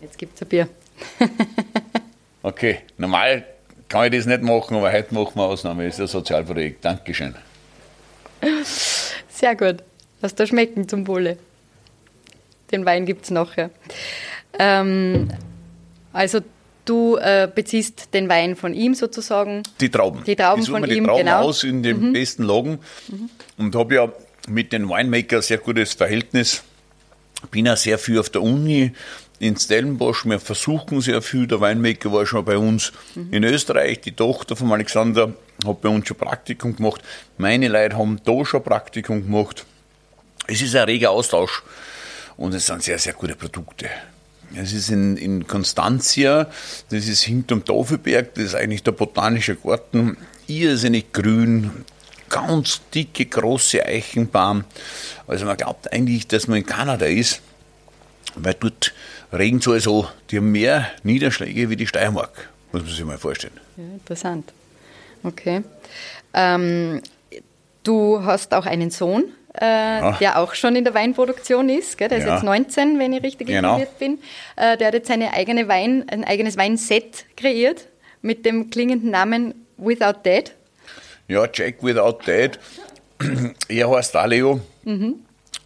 Jetzt 0.00 0.18
gibt 0.18 0.34
es 0.34 0.42
ein 0.42 0.48
Bier. 0.48 0.68
okay, 2.42 2.78
normal 2.98 3.44
kann 3.88 4.06
ich 4.06 4.18
das 4.18 4.26
nicht 4.26 4.42
machen, 4.42 4.76
aber 4.76 4.90
heute 4.90 5.14
machen 5.14 5.32
wir 5.34 5.44
Ausnahme. 5.44 5.84
Das 5.84 5.94
ist 5.94 6.00
ein 6.00 6.06
Sozialprojekt. 6.08 6.84
Dankeschön. 6.84 7.34
Sehr 9.42 9.56
gut. 9.56 9.82
Lass 10.20 10.36
da 10.36 10.46
schmecken 10.46 10.88
zum 10.88 11.08
Wohle. 11.08 11.36
Den 12.70 12.86
Wein 12.86 13.06
gibt 13.06 13.24
es 13.24 13.32
nachher. 13.32 13.70
Ähm, 14.56 15.32
also 16.12 16.38
du 16.84 17.16
äh, 17.16 17.48
beziehst 17.52 18.14
den 18.14 18.28
Wein 18.28 18.54
von 18.54 18.72
ihm 18.72 18.94
sozusagen. 18.94 19.64
Die 19.80 19.90
Trauben. 19.90 20.22
Die 20.22 20.36
Trauben 20.36 20.62
ich 20.62 20.70
von 20.70 20.84
die 20.84 20.94
ihm, 20.94 21.06
Trauben 21.06 21.24
genau. 21.24 21.40
aus 21.40 21.64
in 21.64 21.82
den 21.82 22.00
mhm. 22.00 22.12
besten 22.12 22.44
Lagen 22.44 22.78
mhm. 23.08 23.30
und 23.58 23.74
habe 23.74 23.96
ja 23.96 24.12
mit 24.48 24.72
den 24.72 24.88
Winemaker 24.88 25.42
sehr 25.42 25.58
gutes 25.58 25.94
Verhältnis. 25.94 26.62
Bin 27.50 27.66
ja 27.66 27.74
sehr 27.74 27.98
viel 27.98 28.20
auf 28.20 28.30
der 28.30 28.42
Uni 28.42 28.92
in 29.40 29.56
Stellenbosch. 29.56 30.24
Wir 30.24 30.38
versuchen 30.38 31.00
sehr 31.00 31.20
viel. 31.20 31.48
Der 31.48 31.60
Weinmaker 31.60 32.12
war 32.12 32.24
schon 32.26 32.44
bei 32.44 32.56
uns 32.56 32.92
mhm. 33.16 33.32
in 33.32 33.42
Österreich. 33.42 34.02
Die 34.02 34.12
Tochter 34.12 34.54
von 34.54 34.70
Alexander 34.70 35.32
hat 35.66 35.80
bei 35.80 35.88
uns 35.88 36.06
schon 36.06 36.16
Praktikum 36.16 36.76
gemacht. 36.76 37.02
Meine 37.38 37.68
Leute 37.68 37.96
haben 37.96 38.20
da 38.24 38.44
schon 38.44 38.62
Praktikum 38.62 39.22
gemacht. 39.22 39.64
Es 40.46 40.62
ist 40.62 40.74
ein 40.74 40.84
reger 40.84 41.10
Austausch 41.10 41.62
und 42.36 42.54
es 42.54 42.66
sind 42.66 42.82
sehr, 42.82 42.98
sehr 42.98 43.12
gute 43.12 43.34
Produkte. 43.34 43.88
Es 44.54 44.72
ist 44.72 44.90
in, 44.90 45.16
in 45.16 45.46
Constantia, 45.46 46.50
das 46.90 47.08
ist 47.08 47.22
hinterm 47.22 47.64
Tafelberg, 47.64 48.34
das 48.34 48.44
ist 48.44 48.54
eigentlich 48.54 48.82
der 48.82 48.92
botanische 48.92 49.56
Garten, 49.56 50.18
irrsinnig 50.46 51.12
grün, 51.12 51.70
ganz 52.28 52.82
dicke, 52.94 53.26
große 53.26 53.84
Eichenbaum. 53.84 54.64
Also 55.26 55.46
man 55.46 55.56
glaubt 55.56 55.92
eigentlich, 55.92 56.26
dass 56.26 56.48
man 56.48 56.58
in 56.58 56.66
Kanada 56.66 57.06
ist, 57.06 57.40
weil 58.34 58.54
dort 58.54 58.92
regnet 59.32 59.62
es 59.62 59.68
also, 59.68 60.08
die 60.30 60.38
haben 60.38 60.52
mehr 60.52 60.90
Niederschläge 61.02 61.70
wie 61.70 61.76
die 61.76 61.86
Steiermark, 61.86 62.50
muss 62.72 62.82
man 62.82 62.90
sich 62.90 63.04
mal 63.04 63.18
vorstellen. 63.18 63.58
Ja, 63.76 63.84
interessant. 63.84 64.52
Okay. 65.24 65.62
Ähm, 66.34 67.02
du 67.82 68.24
hast 68.24 68.54
auch 68.54 68.66
einen 68.66 68.90
Sohn, 68.90 69.24
äh, 69.60 69.64
ja. 69.64 70.12
der 70.20 70.38
auch 70.38 70.54
schon 70.54 70.76
in 70.76 70.84
der 70.84 70.94
Weinproduktion 70.94 71.68
ist. 71.68 71.98
Gell? 71.98 72.08
Der 72.08 72.18
ja. 72.18 72.24
ist 72.24 72.30
jetzt 72.30 72.44
19, 72.44 72.98
wenn 72.98 73.12
ich 73.12 73.22
richtig 73.22 73.48
genau. 73.48 73.76
informiert 73.76 73.98
bin. 73.98 74.18
Äh, 74.56 74.76
der 74.76 74.88
hat 74.88 74.94
jetzt 74.94 75.08
seine 75.08 75.32
eigene 75.32 75.68
Wein, 75.68 76.04
ein 76.08 76.24
eigenes 76.24 76.56
Weinset 76.56 77.26
kreiert 77.36 77.86
mit 78.22 78.46
dem 78.46 78.70
klingenden 78.70 79.10
Namen 79.10 79.54
Without 79.76 80.20
Dead. 80.24 80.52
Ja, 81.28 81.46
Jack 81.52 81.82
Without 81.82 82.18
Dead. 82.26 82.58
er 83.68 83.90
heißt 83.90 84.16
Aleo. 84.16 84.60
Mhm. 84.84 85.16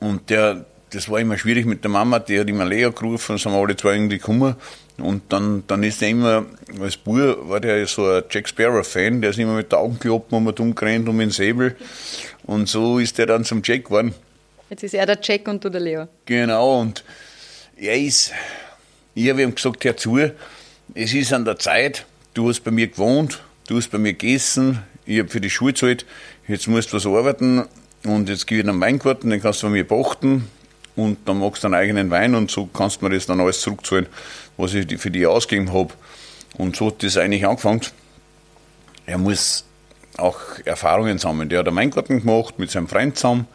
Und 0.01 0.29
der, 0.31 0.65
das 0.91 1.09
war 1.11 1.21
immer 1.21 1.39
schwierig 1.39 1.67
mit 1.67 1.83
der 1.85 1.91
Mama, 1.91 2.19
die 2.19 2.39
hat 2.39 2.49
immer 2.49 2.65
Lea 2.65 2.91
gerufen, 2.91 3.33
und 3.33 3.39
sind 3.39 3.53
wir 3.53 3.59
alle 3.59 3.77
zwei 3.77 3.95
irgendwie 3.95 4.19
gekommen. 4.19 4.57
Und 4.99 5.25
dann, 5.29 5.65
dann 5.67 5.83
ist 5.83 6.03
er 6.03 6.09
immer, 6.09 6.47
als 6.81 6.97
Bub 6.97 7.17
war 7.49 7.61
der 7.61 7.87
so 7.87 8.07
ein 8.07 8.23
Jack 8.31 8.49
Sparrow-Fan, 8.49 9.21
der 9.21 9.31
ist 9.31 9.39
immer 9.39 9.55
mit 9.55 9.71
den 9.71 9.79
Augen 9.79 9.99
geloppen 9.99 10.39
und 10.39 10.45
mit 10.45 10.59
umgerannt 10.59 11.09
und 11.09 11.17
mit 11.17 11.27
dem 11.27 11.31
Säbel. 11.33 11.77
Und 12.45 12.69
so 12.69 12.99
ist 12.99 13.19
er 13.19 13.27
dann 13.27 13.45
zum 13.45 13.61
Jack 13.63 13.85
geworden. 13.85 14.15
Jetzt 14.71 14.83
ist 14.83 14.95
er 14.95 15.07
der 15.07 15.19
Jack 15.23 15.47
und 15.49 15.63
du 15.65 15.69
der 15.69 15.81
Leo. 15.81 16.09
Genau, 16.25 16.81
und 16.81 17.05
er 17.77 17.97
ist, 17.97 18.33
ich 19.15 19.29
habe 19.29 19.43
ihm 19.43 19.55
gesagt, 19.55 19.85
hör 19.85 19.97
zu, 19.97 20.19
es 20.95 21.13
ist 21.13 21.33
an 21.33 21.45
der 21.45 21.59
Zeit, 21.59 22.07
du 22.33 22.49
hast 22.49 22.65
bei 22.65 22.71
mir 22.71 22.87
gewohnt, 22.87 23.43
du 23.69 23.77
hast 23.77 23.91
bei 23.91 23.99
mir 23.99 24.15
gegessen, 24.15 24.83
ich 25.05 25.19
habe 25.19 25.29
für 25.29 25.41
die 25.41 25.51
Schule 25.51 25.75
gezahlt, 25.75 26.07
jetzt 26.49 26.69
musst 26.69 26.93
du 26.93 26.97
was 26.97 27.07
arbeiten 27.07 27.65
und 28.05 28.29
jetzt 28.31 28.47
gehe 28.47 28.59
ich 28.59 28.65
in 28.65 28.71
den 28.71 28.81
Weingarten, 28.81 29.29
den 29.31 29.43
kannst 29.43 29.63
du 29.63 29.67
bei 29.67 29.73
mir 29.73 29.85
pachten 29.85 30.49
und 30.97 31.19
dann 31.29 31.39
machst 31.41 31.63
du 31.63 31.69
einen 31.69 31.75
eigenen 31.75 32.11
Wein 32.11 32.35
und 32.35 32.51
so 32.51 32.67
kannst 32.67 33.01
du 33.01 33.07
mir 33.07 33.15
das 33.15 33.27
dann 33.27 33.41
alles 33.41 33.61
zurückzahlen, 33.61 34.07
was 34.57 34.75
ich 34.75 34.99
für 34.99 35.11
die 35.11 35.27
ausgegeben 35.27 35.73
habe. 35.73 35.93
Und 36.57 36.75
so 36.75 36.87
hat 36.87 37.03
das 37.03 37.17
eigentlich 37.19 37.47
angefangen. 37.47 37.83
Er 39.05 39.19
muss 39.19 39.65
auch 40.17 40.41
Erfahrungen 40.65 41.19
sammeln. 41.19 41.49
Der 41.51 41.61
hat 41.61 41.69
einen 41.69 41.77
Weingarten 41.77 42.21
gemacht 42.21 42.59
mit 42.59 42.71
seinem 42.71 42.89
Freund 42.89 43.17
zusammen 43.17 43.47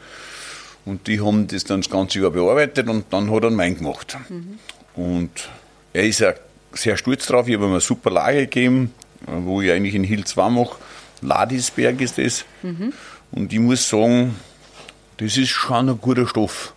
und 0.85 1.07
die 1.07 1.19
haben 1.19 1.47
das 1.47 1.63
dann 1.63 1.81
das 1.81 1.89
ganze 1.89 2.19
Jahr 2.19 2.31
bearbeitet 2.31 2.87
und 2.87 3.05
dann 3.11 3.31
hat 3.31 3.43
er 3.43 3.47
einen 3.47 3.57
Wein 3.57 3.77
gemacht. 3.77 4.17
Mhm. 4.29 4.59
Und 4.95 5.49
er 5.93 6.03
ist 6.05 6.19
ja 6.19 6.33
sehr 6.73 6.97
stolz 6.97 7.25
drauf. 7.25 7.47
Ich 7.47 7.55
habe 7.55 7.65
ihm 7.65 7.71
eine 7.71 7.81
super 7.81 8.11
Lage 8.11 8.41
gegeben, 8.41 8.93
wo 9.25 9.61
ich 9.61 9.71
eigentlich 9.71 9.95
in 9.95 10.03
Hill 10.03 10.25
2 10.25 10.49
mache. 10.49 10.75
Ladisberg 11.21 11.99
ist 12.01 12.17
das. 12.17 12.45
Mhm. 12.61 12.93
Und 13.31 13.53
ich 13.53 13.59
muss 13.59 13.87
sagen, 13.87 14.35
das 15.17 15.37
ist 15.37 15.49
schon 15.49 15.89
ein 15.89 15.99
guter 15.99 16.27
Stoff. 16.27 16.73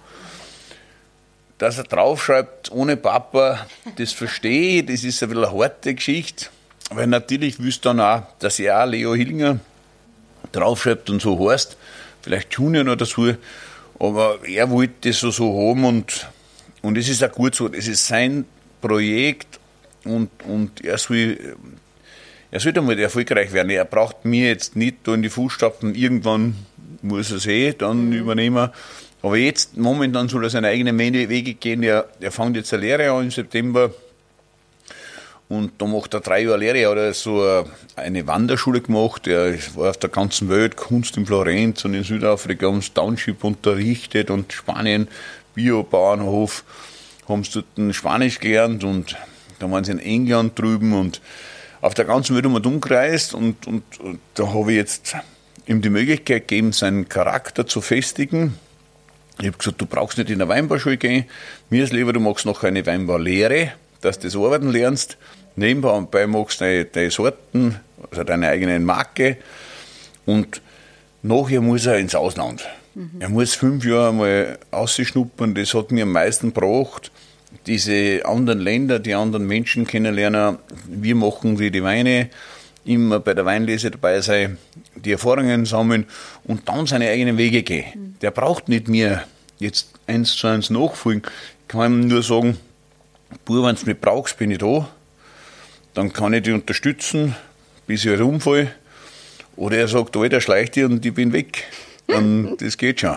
Dass 1.65 1.79
er 1.79 1.85
draufschreibt, 1.85 2.73
ohne 2.73 2.99
Papa, 2.99 3.67
das 3.97 4.13
verstehe 4.13 4.81
ich, 4.81 4.85
das 4.85 5.03
ist 5.03 5.23
ein 5.23 5.31
bisschen 5.31 5.47
eine 5.47 5.59
harte 5.59 5.95
Geschichte. 5.95 6.49
Weil 6.91 7.07
natürlich 7.07 7.59
wüsste 7.59 7.89
dann 7.89 8.01
auch, 8.01 8.25
dass 8.39 8.59
er 8.59 8.85
auch 8.85 8.87
Leo 8.87 9.15
Hillinger 9.15 9.61
draufschreibt 10.53 11.09
und 11.09 11.23
so 11.23 11.49
heißt. 11.49 11.79
Vielleicht 12.21 12.53
Junior 12.53 12.85
noch 12.85 12.97
dazu. 12.97 13.33
Aber 13.99 14.41
er 14.47 14.69
wollte 14.69 15.09
das 15.09 15.21
so, 15.21 15.31
so 15.31 15.71
haben 15.71 15.87
und, 15.87 16.29
und 16.83 16.99
es 16.99 17.09
ist 17.09 17.25
auch 17.25 17.33
gut 17.33 17.55
so. 17.55 17.73
Es 17.73 17.89
ist 17.89 18.07
sein 18.07 18.45
Projekt 18.83 19.59
und, 20.05 20.29
und 20.47 20.85
er 20.85 20.99
soll 20.99 21.39
er 22.51 22.61
sollte 22.61 22.83
mal 22.83 22.99
erfolgreich 22.99 23.55
werden. 23.55 23.71
Er 23.71 23.87
braucht 23.87 24.27
mir 24.27 24.49
jetzt 24.49 24.77
nicht 24.77 24.97
da 25.05 25.15
in 25.15 25.23
die 25.23 25.31
Fußstapfen. 25.31 25.95
Irgendwann 25.95 26.57
muss 27.01 27.31
er 27.31 27.39
es 27.39 27.47
eh 27.47 27.73
dann 27.73 28.09
mhm. 28.09 28.13
übernehmen. 28.13 28.69
Aber 29.25 29.39
jetzt, 29.39 29.79
momentan 29.79 30.29
soll 30.29 30.45
er 30.45 30.51
seine 30.51 30.69
eigenen 30.69 30.99
Wege 30.99 31.55
gehen. 31.55 31.83
Er, 31.83 32.05
er 32.21 32.31
fängt 32.31 32.57
jetzt 32.57 32.75
eine 32.75 32.83
Lehre 32.83 33.11
an 33.11 33.25
im 33.25 33.31
September. 33.31 33.91
Und 35.49 35.73
da 35.79 35.87
macht 35.87 36.13
er 36.13 36.21
drei 36.21 36.43
Jahre 36.43 36.59
Lehre. 36.59 36.79
Er 36.81 37.09
hat 37.09 37.15
so 37.15 37.65
eine 37.97 38.27
Wanderschule 38.27 38.83
gemacht. 38.83 39.27
Er 39.27 39.55
war 39.77 39.89
auf 39.89 39.97
der 39.97 40.11
ganzen 40.11 40.51
Welt, 40.51 40.77
Kunst 40.77 41.17
in 41.17 41.25
Florenz 41.25 41.87
und 41.87 41.95
in 41.95 42.05
Südafrika, 42.05 42.67
ums 42.67 42.93
Township 42.93 43.45
unterrichtet 43.45 44.29
und 44.29 44.53
Spanien, 44.53 45.09
Biobauernhof, 45.55 46.63
haben 47.27 47.45
sie 47.45 47.65
dort 47.77 47.95
Spanisch 47.95 48.39
gelernt 48.41 48.85
und 48.85 49.17
da 49.59 49.71
waren 49.71 49.85
sie 49.85 49.93
in 49.93 50.01
England 50.01 50.59
drüben 50.59 50.93
und 50.93 51.23
auf 51.81 51.95
der 51.95 52.05
ganzen 52.05 52.37
Welt 52.37 52.45
um 52.45 52.57
und 52.57 52.67
umkreist 52.67 53.33
und, 53.33 53.67
und, 53.67 53.85
und 54.01 54.21
da 54.35 54.53
habe 54.53 54.73
ich 54.73 54.77
jetzt 54.77 55.17
ihm 55.67 55.81
die 55.81 55.89
Möglichkeit 55.89 56.47
gegeben, 56.47 56.73
seinen 56.73 57.09
Charakter 57.09 57.67
zu 57.67 57.81
festigen. 57.81 58.59
Ich 59.39 59.47
habe 59.47 59.59
gesagt, 59.59 59.81
du 59.81 59.87
brauchst 59.87 60.19
nicht 60.19 60.31
in 60.31 60.39
der 60.39 60.49
Weinbauschule 60.49 60.97
gehen. 60.97 61.25
Mir 61.71 61.85
ist 61.85 61.93
lieber, 61.93 62.13
du 62.13 62.21
machst 62.21 62.47
noch 62.47 62.63
eine 62.63 62.87
Weinbaulehre, 62.87 63.73
dass 64.01 64.19
du 64.19 64.29
das 64.29 64.37
Arbeiten 64.37 64.71
lernst. 64.71 65.17
Nebenbei 65.57 66.27
machst 66.27 66.61
du 66.61 66.65
deine, 66.65 66.85
deine 66.85 67.11
Sorten, 67.11 67.81
also 68.11 68.25
deine 68.25 68.49
eigene 68.49 68.79
Marke. 68.81 69.37
Und 70.27 70.63
nachher 71.23 71.61
muss 71.61 71.87
er 71.87 71.99
ins 71.99 72.15
Ausland. 72.15 72.65
Mhm. 72.95 73.11
Er 73.21 73.29
muss 73.29 73.55
fünf 73.55 73.85
Jahre 73.85 74.13
mal 74.13 74.59
ausschnuppern. 74.71 75.55
Das 75.55 75.75
hat 75.75 75.91
mir 75.91 76.05
am 76.05 76.13
meisten 76.13 76.53
gebracht 76.53 77.11
diese 77.67 78.23
anderen 78.25 78.61
Länder, 78.61 78.99
die 78.99 79.15
anderen 79.15 79.47
Menschen 79.47 79.87
kennenlernen. 79.87 80.59
Wir 80.87 81.15
machen 81.15 81.59
wie 81.59 81.71
die 81.71 81.83
Weine, 81.83 82.31
immer 82.85 83.21
bei 83.21 83.35
der 83.35 83.45
Weinlese 83.45 83.91
dabei 83.91 84.21
sein, 84.21 84.59
die 85.05 85.13
Erfahrungen 85.13 85.67
sammeln 85.67 86.07
und 86.45 86.69
dann 86.69 86.87
seine 86.87 87.09
eigenen 87.09 87.39
Wege 87.39 87.63
gehen. 87.63 87.85
Mhm. 87.95 88.15
Der 88.21 88.31
braucht 88.31 88.69
nicht 88.69 88.89
mehr 88.89 89.25
jetzt 89.59 89.91
eins 90.07 90.35
zu 90.35 90.47
eins 90.47 90.71
nachfolgen. 90.71 91.23
Ich 91.63 91.69
kann 91.69 91.93
ihm 91.93 92.09
nur 92.09 92.23
sagen, 92.23 92.59
Bub, 93.45 93.65
wenn 93.65 93.77
du 93.77 93.87
mich 93.87 94.01
brauchst, 94.01 94.39
bin 94.39 94.51
ich 94.51 94.59
da. 94.59 94.89
Dann 95.95 96.13
kann 96.13 96.33
ich 96.33 96.43
dich 96.43 96.55
unterstützen, 96.55 97.35
bis 97.87 98.05
ich 98.05 98.11
halt 98.11 98.21
umfalle. 98.21 98.73
Oder 99.57 99.79
er 99.79 99.89
sagt, 99.89 100.17
Alter, 100.17 100.41
schleich 100.41 100.71
dir 100.71 100.87
und 100.87 101.05
ich 101.05 101.15
bin 101.15 101.33
weg. 101.33 101.65
Dann, 102.07 102.57
das 102.61 102.77
geht 102.77 103.01
schon. 103.01 103.17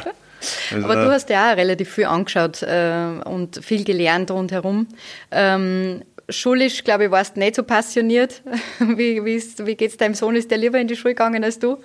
Also 0.71 0.85
Aber 0.85 1.05
du 1.05 1.11
hast 1.11 1.29
ja 1.29 1.51
auch 1.51 1.57
relativ 1.57 1.91
viel 1.91 2.05
angeschaut 2.05 2.61
äh, 2.61 3.07
und 3.25 3.63
viel 3.63 3.83
gelernt 3.83 4.29
rundherum. 4.29 4.87
Ähm, 5.31 6.03
schulisch, 6.29 6.83
glaube 6.83 7.05
ich, 7.05 7.11
warst 7.11 7.37
nicht 7.37 7.55
so 7.55 7.63
passioniert. 7.63 8.41
wie, 8.79 9.23
wie 9.23 9.75
geht 9.75 9.91
es 9.91 9.97
deinem 9.97 10.13
Sohn? 10.13 10.35
Ist 10.35 10.51
der 10.51 10.57
lieber 10.57 10.79
in 10.79 10.87
die 10.87 10.95
Schule 10.95 11.13
gegangen 11.13 11.43
als 11.43 11.59
du? 11.59 11.77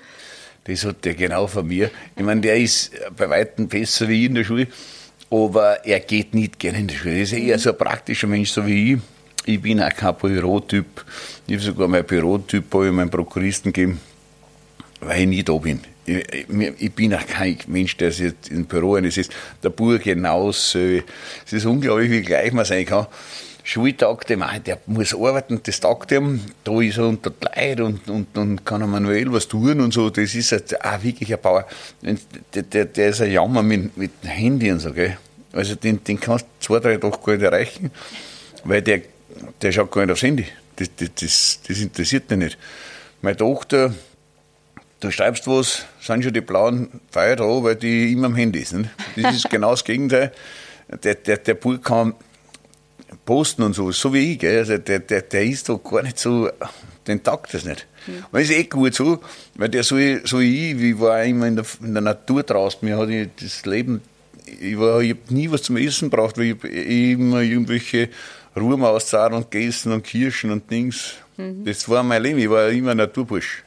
Das 0.65 0.85
hat 0.85 1.05
der 1.05 1.15
genau 1.15 1.47
von 1.47 1.67
mir. 1.67 1.91
Ich 2.17 2.23
meine, 2.23 2.41
der 2.41 2.57
ist 2.57 2.93
bei 3.17 3.29
Weitem 3.29 3.69
besser 3.69 4.09
wie 4.09 4.25
ich 4.25 4.27
in 4.29 4.37
der 4.37 4.45
Schule, 4.45 4.69
aber 5.31 5.85
er 5.85 6.01
geht 6.01 6.35
nicht 6.35 6.59
gerne 6.59 6.79
in 6.79 6.87
die 6.87 6.95
Schule. 6.95 7.15
Er 7.15 7.23
ist 7.23 7.33
eher 7.33 7.59
so 7.59 7.71
ein 7.71 7.79
praktischer 7.79 8.29
Mensch, 8.29 8.51
so 8.51 8.65
wie 8.67 8.95
ich. 8.95 8.99
Ich 9.45 9.61
bin 9.61 9.83
auch 9.83 9.93
kein 9.93 10.15
Bürotyp. 10.15 11.05
Ich 11.49 11.55
habe 11.55 11.65
sogar 11.65 11.89
mein 11.89 12.05
Bürotyp 12.05 12.71
bei 12.71 12.93
meinem 12.93 13.11
Prokuristen 13.11 13.73
gegeben, 13.73 14.01
weil 15.01 15.23
ich 15.23 15.27
nie 15.27 15.43
da 15.43 15.55
bin 15.55 15.81
ich, 16.05 16.73
ich 16.79 16.93
bin 16.93 17.15
auch 17.15 17.27
kein 17.27 17.59
Mensch, 17.67 17.97
der 17.97 18.11
sich 18.13 18.35
im 18.51 18.67
Büro 18.67 18.97
ist. 18.97 19.31
Der 19.63 19.71
Bur 19.71 19.99
genauso. 19.99 20.79
Es 20.79 21.53
ist 21.53 21.65
unglaublich, 21.65 22.11
wie 22.11 22.23
gleich 22.23 22.53
man 22.53 22.65
sein 22.65 22.85
kann. 22.85 23.07
Schultag, 23.65 24.27
der, 24.27 24.39
der 24.59 24.79
muss 24.87 25.15
arbeiten, 25.15 25.61
das 25.63 25.79
tagt 25.79 26.11
ihm, 26.11 26.41
da 26.65 26.81
ist 26.81 26.99
er 26.99 27.07
unter 27.07 27.33
Leid 27.41 27.81
und, 27.81 28.09
und, 28.09 28.37
und 28.37 28.65
kann 28.65 28.81
er 28.81 28.89
manuell 28.89 29.33
was 29.33 29.47
tun 29.47 29.81
und 29.81 29.95
so. 29.95 30.11
Das 30.11 30.35
ist 30.35 30.51
halt 30.51 30.85
auch 30.85 31.03
wirklich 31.03 31.33
ein 31.33 31.41
Bauer. 31.41 31.67
Der, 32.55 32.63
der, 32.63 32.85
der 32.87 33.09
ist 33.11 33.21
ein 33.21 33.31
Jammer 33.31 33.63
mit, 33.63 33.97
mit 33.97 34.11
dem 34.23 34.31
Handy 34.31 34.73
und 34.73 34.81
so, 34.81 34.93
gell. 34.93 35.17
Also 35.53 35.77
den, 35.77 36.03
den 36.03 36.19
kannst 36.19 36.45
du 36.45 36.67
zwei, 36.67 36.81
drei 36.81 36.97
Tage 36.97 37.19
gar 37.25 37.33
nicht 37.35 37.43
erreichen, 37.45 37.91
weil 38.65 38.83
der, 38.83 39.03
der 39.61 39.73
schaut 39.73 39.93
gar 39.93 40.03
nicht 40.03 40.13
aufs 40.13 40.23
Handy. 40.23 40.47
Das, 40.77 40.89
das, 40.97 41.11
das, 41.21 41.61
das 41.69 41.79
interessiert 41.79 42.31
ihn 42.33 42.41
nicht. 42.41 42.59
Meine 43.21 43.37
Tochter, 43.37 43.95
du 44.99 45.11
schreibst 45.13 45.47
was, 45.47 45.85
sind 46.01 46.25
schon 46.25 46.33
die 46.33 46.41
blauen 46.41 46.89
Pfeile 47.13 47.37
da, 47.37 47.45
weil 47.45 47.77
die 47.77 48.13
immer 48.13 48.27
am 48.27 48.35
Handy 48.35 48.65
sind. 48.65 48.89
Das 49.15 49.37
ist 49.37 49.51
genau 49.51 49.71
das 49.71 49.85
Gegenteil. 49.85 50.33
Der, 51.05 51.15
der, 51.15 51.37
der 51.37 51.55
Bull 51.55 51.79
kann 51.79 52.15
posten 53.25 53.63
und 53.63 53.75
so, 53.75 53.93
so 53.93 54.13
wie 54.13 54.33
ich. 54.33 54.39
Gell? 54.39 54.59
Also 54.59 54.79
der, 54.79 55.01
der, 55.01 55.23
der 55.23 55.45
ist 55.45 55.69
doch 55.69 55.79
gar 55.79 56.03
nicht 56.03 56.19
so, 56.19 56.49
den 57.07 57.23
taugt 57.23 57.55
das 57.55 57.65
nicht. 57.65 57.87
Mhm. 58.07 58.15
Und 58.17 58.33
das 58.33 58.43
ist 58.43 58.51
eh 58.53 58.65
gut 58.65 58.95
so, 58.95 59.21
weil 59.55 59.69
der 59.69 59.83
so, 59.83 59.97
so 60.25 60.41
wie 60.41 60.73
ich, 60.73 60.81
ich 60.81 61.01
war 61.01 61.23
immer 61.25 61.47
in 61.47 61.57
der, 61.57 61.65
in 61.83 61.95
der 61.95 62.03
Natur 62.03 62.43
draußen, 62.43 62.81
mir 62.83 62.97
hat 62.97 63.09
das 63.41 63.65
Leben, 63.65 64.03
ich, 64.61 64.79
war, 64.79 65.01
ich 65.01 65.11
habe 65.11 65.35
nie 65.35 65.51
was 65.51 65.63
zum 65.63 65.77
Essen 65.77 66.11
braucht, 66.11 66.39
weil 66.39 66.57
ich 66.63 67.13
immer 67.13 67.41
irgendwelche 67.41 68.09
Ruhmauszahlen 68.57 69.35
und 69.35 69.51
gegessen 69.51 69.93
und 69.93 70.05
Kirschen 70.05 70.51
und 70.51 70.71
Dings. 70.71 71.15
Mhm. 71.37 71.65
Das 71.65 71.89
war 71.89 72.03
mein 72.03 72.23
Leben, 72.23 72.39
ich 72.39 72.51
war 72.51 72.69
immer 72.69 72.95
Naturbursch. 72.95 73.65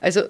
Also 0.00 0.22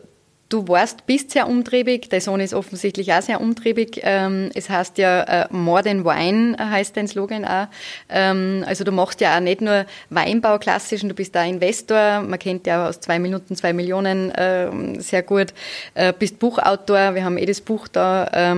Du 0.50 0.66
warst, 0.66 1.06
bist 1.06 1.30
sehr 1.30 1.46
umtriebig, 1.46 2.08
dein 2.08 2.20
Sohn 2.20 2.40
ist 2.40 2.54
offensichtlich 2.54 3.12
auch 3.12 3.22
sehr 3.22 3.40
umtriebig. 3.40 4.00
Ähm, 4.02 4.50
es 4.52 4.68
heißt 4.68 4.98
ja 4.98 5.22
äh, 5.22 5.46
More 5.50 5.84
than 5.84 6.04
Wine, 6.04 6.56
heißt 6.58 6.96
dein 6.96 7.06
Slogan 7.06 7.44
auch. 7.44 7.68
Ähm, 8.08 8.64
also 8.66 8.82
du 8.82 8.90
machst 8.90 9.20
ja 9.20 9.36
auch 9.36 9.40
nicht 9.40 9.60
nur 9.60 9.86
Weinbau 10.08 10.58
klassischen, 10.58 11.08
du 11.08 11.14
bist 11.14 11.36
da 11.36 11.44
Investor, 11.44 12.22
man 12.22 12.36
kennt 12.40 12.66
ja 12.66 12.88
aus 12.88 12.98
zwei 12.98 13.20
Minuten 13.20 13.54
zwei 13.54 13.72
Millionen 13.72 14.32
ähm, 14.36 15.00
sehr 15.00 15.22
gut, 15.22 15.54
äh, 15.94 16.12
bist 16.12 16.40
Buchautor, 16.40 17.14
wir 17.14 17.24
haben 17.24 17.38
eh 17.38 17.46
das 17.46 17.60
Buch 17.60 17.86
da, 17.86 18.54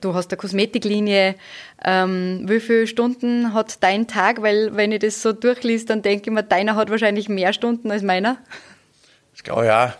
du 0.00 0.14
hast 0.14 0.30
eine 0.30 0.36
Kosmetiklinie. 0.36 1.34
wie 1.82 2.60
viele 2.60 2.86
Stunden 2.86 3.54
hat 3.54 3.82
dein 3.82 4.06
Tag? 4.06 4.42
Weil 4.42 4.76
wenn 4.76 4.92
ich 4.92 4.98
das 4.98 5.22
so 5.22 5.32
durchliest, 5.32 5.88
dann 5.88 6.02
denke 6.02 6.28
ich 6.28 6.34
mir, 6.34 6.42
deiner 6.42 6.76
hat 6.76 6.90
wahrscheinlich 6.90 7.30
mehr 7.30 7.54
Stunden 7.54 7.90
als 7.90 8.02
meiner. 8.02 8.36
Das 9.32 9.42
glaube 9.42 9.64
ich 9.64 9.70
auch. 9.70 9.92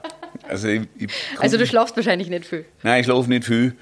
Also, 0.49 0.69
ich, 0.69 0.83
ich 0.99 1.11
also 1.39 1.59
du 1.59 1.67
schlafst 1.67 1.97
wahrscheinlich 1.97 2.29
nicht 2.29 2.47
viel? 2.47 2.65
Nein, 2.83 3.01
ich 3.01 3.07
schlafe 3.07 3.29
nicht 3.29 3.45
viel. 3.45 3.75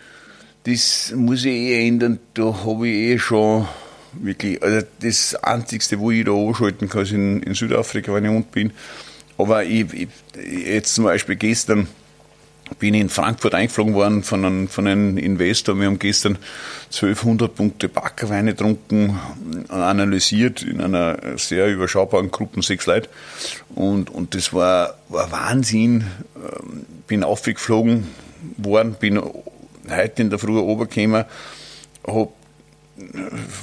Das 0.64 1.12
muss 1.14 1.44
ich 1.44 1.52
eh 1.52 1.87
ändern. 1.87 2.18
Da 2.34 2.64
habe 2.64 2.88
ich 2.88 2.94
eh 2.94 3.18
schon 3.18 3.68
wirklich, 4.12 4.62
also 4.62 4.87
das 5.00 5.34
Einzigste, 5.37 5.99
wo 5.99 6.11
ich 6.11 6.25
da 6.25 6.32
anschalten 6.32 6.88
kann, 6.88 7.02
ist 7.02 7.12
in, 7.12 7.42
in 7.42 7.54
Südafrika, 7.54 8.14
wenn 8.14 8.25
ich 8.25 8.30
unten 8.30 8.50
bin. 8.50 8.73
Aber 9.37 9.64
ich, 9.64 9.92
ich, 9.92 10.08
jetzt 10.66 10.94
zum 10.94 11.04
Beispiel 11.04 11.37
gestern 11.37 11.88
bin 12.78 12.94
in 12.94 13.09
Frankfurt 13.09 13.54
eingeflogen 13.54 13.94
worden 13.94 14.23
von 14.23 14.44
einem, 14.44 14.68
von 14.68 14.87
einem 14.87 15.18
Investor. 15.18 15.78
Wir 15.78 15.87
haben 15.87 15.99
gestern 15.99 16.38
1200 16.87 17.54
Punkte 17.54 17.88
Backerweine 17.88 18.52
getrunken, 18.52 19.18
analysiert 19.68 20.62
in 20.62 20.80
einer 20.80 21.18
sehr 21.37 21.71
überschaubaren 21.73 22.30
Gruppe, 22.30 22.62
sechs 22.62 22.87
Leute. 22.87 23.09
Und, 23.75 24.11
und 24.11 24.35
das 24.35 24.52
war, 24.52 24.94
war 25.09 25.30
Wahnsinn. 25.30 26.04
Ähm, 26.37 26.87
bin 27.06 27.23
aufgeflogen 27.23 28.09
worden, 28.56 28.97
bin 28.99 29.21
heute 29.90 30.23
in 30.23 30.30
der 30.30 30.38
Früh 30.38 30.59
runtergekommen, 30.59 31.25
habe 32.06 32.28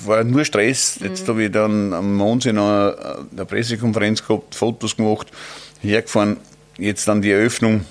war 0.05 0.24
nur 0.24 0.46
Stress. 0.46 1.00
Jetzt 1.01 1.24
mhm. 1.24 1.31
habe 1.31 1.43
ich 1.43 1.51
dann 1.51 1.93
am 1.93 2.15
Mondsee 2.15 2.53
noch 2.53 2.96
eine 3.31 3.46
Pressekonferenz 3.46 4.25
gehabt, 4.25 4.55
Fotos 4.55 4.98
gemacht, 4.98 5.27
hergefahren, 5.81 6.38
jetzt 6.77 7.08
dann 7.08 7.22
die 7.22 7.31
Eröffnung. 7.31 7.86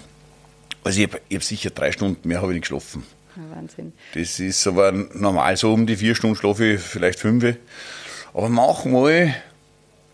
Also 0.84 1.00
ich 1.00 1.08
habe 1.08 1.20
hab 1.32 1.42
sicher 1.42 1.70
drei 1.70 1.92
Stunden 1.92 2.26
mehr 2.26 2.40
habe 2.40 2.52
ich 2.52 2.56
nicht 2.56 2.62
geschlafen. 2.62 3.04
Wahnsinn. 3.54 3.92
Das 4.14 4.40
ist 4.40 4.66
aber 4.66 4.92
normal 4.92 5.56
so 5.56 5.72
um 5.72 5.86
die 5.86 5.96
vier 5.96 6.14
Stunden 6.14 6.36
schlafe 6.36 6.74
ich, 6.74 6.80
vielleicht 6.80 7.20
fünf. 7.20 7.56
Aber 8.34 8.48
manchmal 8.48 9.34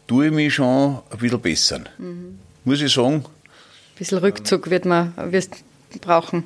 tue 0.06 0.26
ich 0.26 0.32
mich 0.32 0.54
schon 0.54 0.99
ein 1.11 1.18
bisschen 1.18 1.40
besser. 1.40 1.80
Mhm. 1.99 2.38
Muss 2.64 2.80
ich 2.80 2.92
sagen. 2.92 3.25
Ein 3.25 3.99
bisschen 3.99 4.18
Rückzug 4.18 4.70
wird 4.70 4.85
man 4.85 5.12
wirst 5.32 5.64
brauchen. 6.00 6.44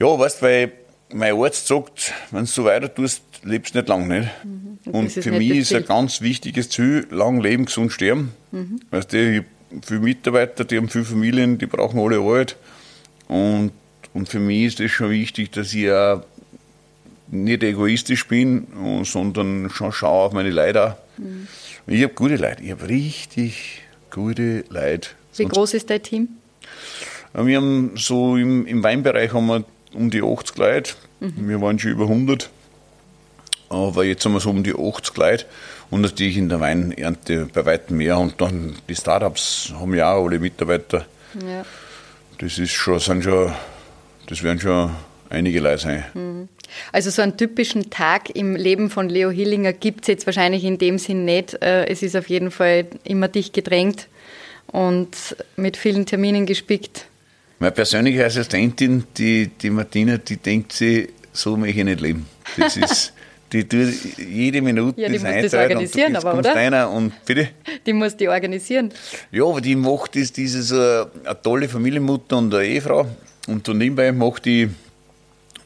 Ja, 0.00 0.18
weißt 0.18 0.42
du, 0.42 0.46
weil 0.46 0.72
mein 1.12 1.34
Arzt 1.34 1.66
sagt, 1.66 2.12
wenn 2.30 2.40
du 2.40 2.46
so 2.46 2.64
weiter 2.64 2.94
tust, 2.94 3.22
lebst 3.42 3.74
du 3.74 3.78
nicht 3.78 3.88
lang. 3.88 4.06
Nicht? 4.08 4.28
Mhm. 4.44 4.78
Und, 4.86 4.94
Und 4.94 5.10
für 5.10 5.32
mich 5.32 5.50
ist 5.50 5.72
ein 5.72 5.84
ganz 5.84 6.20
wichtiges 6.20 6.70
Ziel, 6.70 7.06
lang 7.10 7.40
leben, 7.40 7.64
gesund 7.64 7.92
sterben. 7.92 8.32
Mhm. 8.52 8.80
Weißt 8.90 9.12
du, 9.12 9.16
ich 9.18 9.36
habe 9.38 9.46
viele 9.86 10.00
Mitarbeiter, 10.00 10.64
die 10.64 10.76
haben 10.76 10.88
viele 10.88 11.04
Familien, 11.04 11.58
die 11.58 11.66
brauchen 11.66 11.98
alle 12.00 12.18
Arbeit. 12.18 12.56
Und, 13.28 13.72
und 14.14 14.28
für 14.28 14.40
mich 14.40 14.64
ist 14.64 14.80
es 14.80 14.90
schon 14.90 15.10
wichtig, 15.10 15.52
dass 15.52 15.72
ich 15.74 15.90
auch 15.90 16.22
nicht 17.30 17.62
egoistisch 17.62 18.26
bin, 18.26 18.66
sondern 19.04 19.70
schon 19.70 19.92
schaue 19.92 20.24
auf 20.26 20.32
meine 20.32 20.50
Leute. 20.50 20.96
Mhm. 21.18 21.46
Ich 21.86 22.02
habe 22.02 22.14
gute 22.14 22.36
Leute, 22.36 22.62
ich 22.62 22.70
habe 22.70 22.88
richtig 22.88 23.82
gute 24.10 24.64
Leute. 24.70 25.10
Wie 25.32 25.42
Sonst 25.42 25.52
groß 25.52 25.74
ist 25.74 25.90
dein 25.90 26.02
Team? 26.02 26.28
Wir 27.34 27.58
haben 27.58 27.92
so 27.96 28.36
im, 28.36 28.66
im 28.66 28.82
Weinbereich 28.82 29.32
haben 29.32 29.46
wir 29.46 29.64
um 29.94 30.10
die 30.10 30.22
80 30.22 30.56
Leute. 30.56 30.94
Mhm. 31.20 31.48
Wir 31.48 31.60
waren 31.60 31.78
schon 31.78 31.92
über 31.92 32.04
100. 32.04 32.50
Aber 33.68 34.04
jetzt 34.04 34.24
haben 34.24 34.32
wir 34.32 34.40
so 34.40 34.50
um 34.50 34.64
die 34.64 34.74
80 34.74 35.16
Leute. 35.16 35.46
Und 35.90 36.00
natürlich 36.00 36.36
in 36.36 36.48
der 36.48 36.60
Weinernte 36.60 37.48
bei 37.52 37.64
weitem 37.66 37.98
mehr. 37.98 38.18
Und 38.18 38.40
dann 38.40 38.76
die 38.88 38.96
Startups 38.96 39.72
haben 39.78 39.94
ja 39.94 40.12
auch 40.12 40.26
alle 40.26 40.38
Mitarbeiter. 40.38 41.06
Ja. 41.46 41.64
Das 42.38 42.58
ist 42.58 42.72
schon, 42.72 42.98
sind 43.00 43.24
schon, 43.24 43.52
das 44.26 44.42
werden 44.42 44.60
schon 44.60 44.94
einige 45.28 45.60
Leute 45.60 45.78
sein. 45.78 46.04
Mhm. 46.14 46.48
Also 46.92 47.10
so 47.10 47.22
einen 47.22 47.36
typischen 47.36 47.90
Tag 47.90 48.34
im 48.36 48.54
Leben 48.54 48.90
von 48.90 49.08
Leo 49.08 49.30
Hillinger 49.30 49.72
gibt 49.72 50.02
es 50.02 50.08
jetzt 50.08 50.26
wahrscheinlich 50.26 50.64
in 50.64 50.78
dem 50.78 50.98
Sinn 50.98 51.24
nicht. 51.24 51.54
Äh, 51.62 51.86
es 51.86 52.02
ist 52.02 52.16
auf 52.16 52.28
jeden 52.28 52.50
Fall 52.50 52.86
immer 53.04 53.28
dicht 53.28 53.54
gedrängt 53.54 54.08
und 54.66 55.36
mit 55.56 55.76
vielen 55.76 56.06
Terminen 56.06 56.46
gespickt. 56.46 57.06
Meine 57.58 57.72
persönliche 57.72 58.24
Assistentin, 58.24 59.04
die, 59.16 59.48
die 59.48 59.70
Martina, 59.70 60.18
die 60.18 60.36
denkt 60.36 60.72
sich, 60.72 61.08
so 61.32 61.56
möchte 61.56 61.78
ich 61.78 61.84
nicht 61.84 62.00
leben. 62.00 62.26
Das 62.56 62.76
ist, 62.76 63.12
die 63.52 63.64
tut 63.66 64.18
jede 64.18 64.60
Minute 64.60 65.00
ja, 65.00 65.08
die 65.08 65.14
das 65.14 65.22
muss 65.22 65.42
das 65.42 65.54
organisieren, 65.54 66.16
und 66.16 66.24
aber, 66.24 66.38
oder? 66.38 66.54
Einer 66.54 66.90
und, 66.90 67.12
bitte? 67.24 67.48
Die 67.86 67.92
muss 67.92 68.16
die 68.16 68.28
organisieren. 68.28 68.92
Ja, 69.30 69.44
aber 69.44 69.60
die 69.60 69.76
macht 69.76 70.16
das, 70.16 70.32
dieses, 70.32 70.70
äh, 70.70 71.06
eine 71.24 71.42
tolle 71.42 71.68
Familienmutter 71.68 72.36
und 72.36 72.54
eine 72.54 72.64
Ehefrau. 72.64 73.06
Und 73.46 73.66
dann 73.66 73.78
nebenbei 73.78 74.12
macht 74.12 74.44
die 74.44 74.68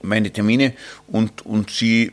meine 0.03 0.31
Termine 0.31 0.75
und, 1.09 1.45
und 1.47 1.71
sie, 1.71 2.13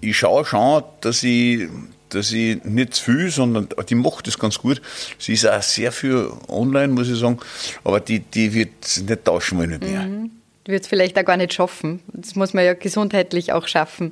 ich 0.00 0.16
schaue 0.16 0.44
schon, 0.44 0.82
dass 1.00 1.22
ich, 1.22 1.68
dass 2.10 2.32
ich 2.32 2.62
nicht 2.64 2.94
zu 2.94 3.04
viel, 3.04 3.30
sondern 3.30 3.68
die 3.88 3.94
macht 3.94 4.26
das 4.26 4.38
ganz 4.38 4.58
gut. 4.58 4.80
Sie 5.18 5.32
ist 5.32 5.46
auch 5.46 5.62
sehr 5.62 5.92
viel 5.92 6.30
online, 6.48 6.88
muss 6.92 7.08
ich 7.08 7.18
sagen, 7.18 7.38
aber 7.84 8.00
die, 8.00 8.20
die 8.20 8.52
wird 8.52 9.02
nicht 9.06 9.24
tauschen 9.24 9.58
wollen 9.58 9.78
mir. 9.80 10.00
Mhm. 10.00 10.30
Wird 10.68 10.82
es 10.82 10.88
vielleicht 10.88 11.18
auch 11.18 11.24
gar 11.24 11.38
nicht 11.38 11.54
schaffen. 11.54 12.00
Das 12.08 12.34
muss 12.34 12.52
man 12.52 12.62
ja 12.62 12.74
gesundheitlich 12.74 13.54
auch 13.54 13.66
schaffen, 13.66 14.10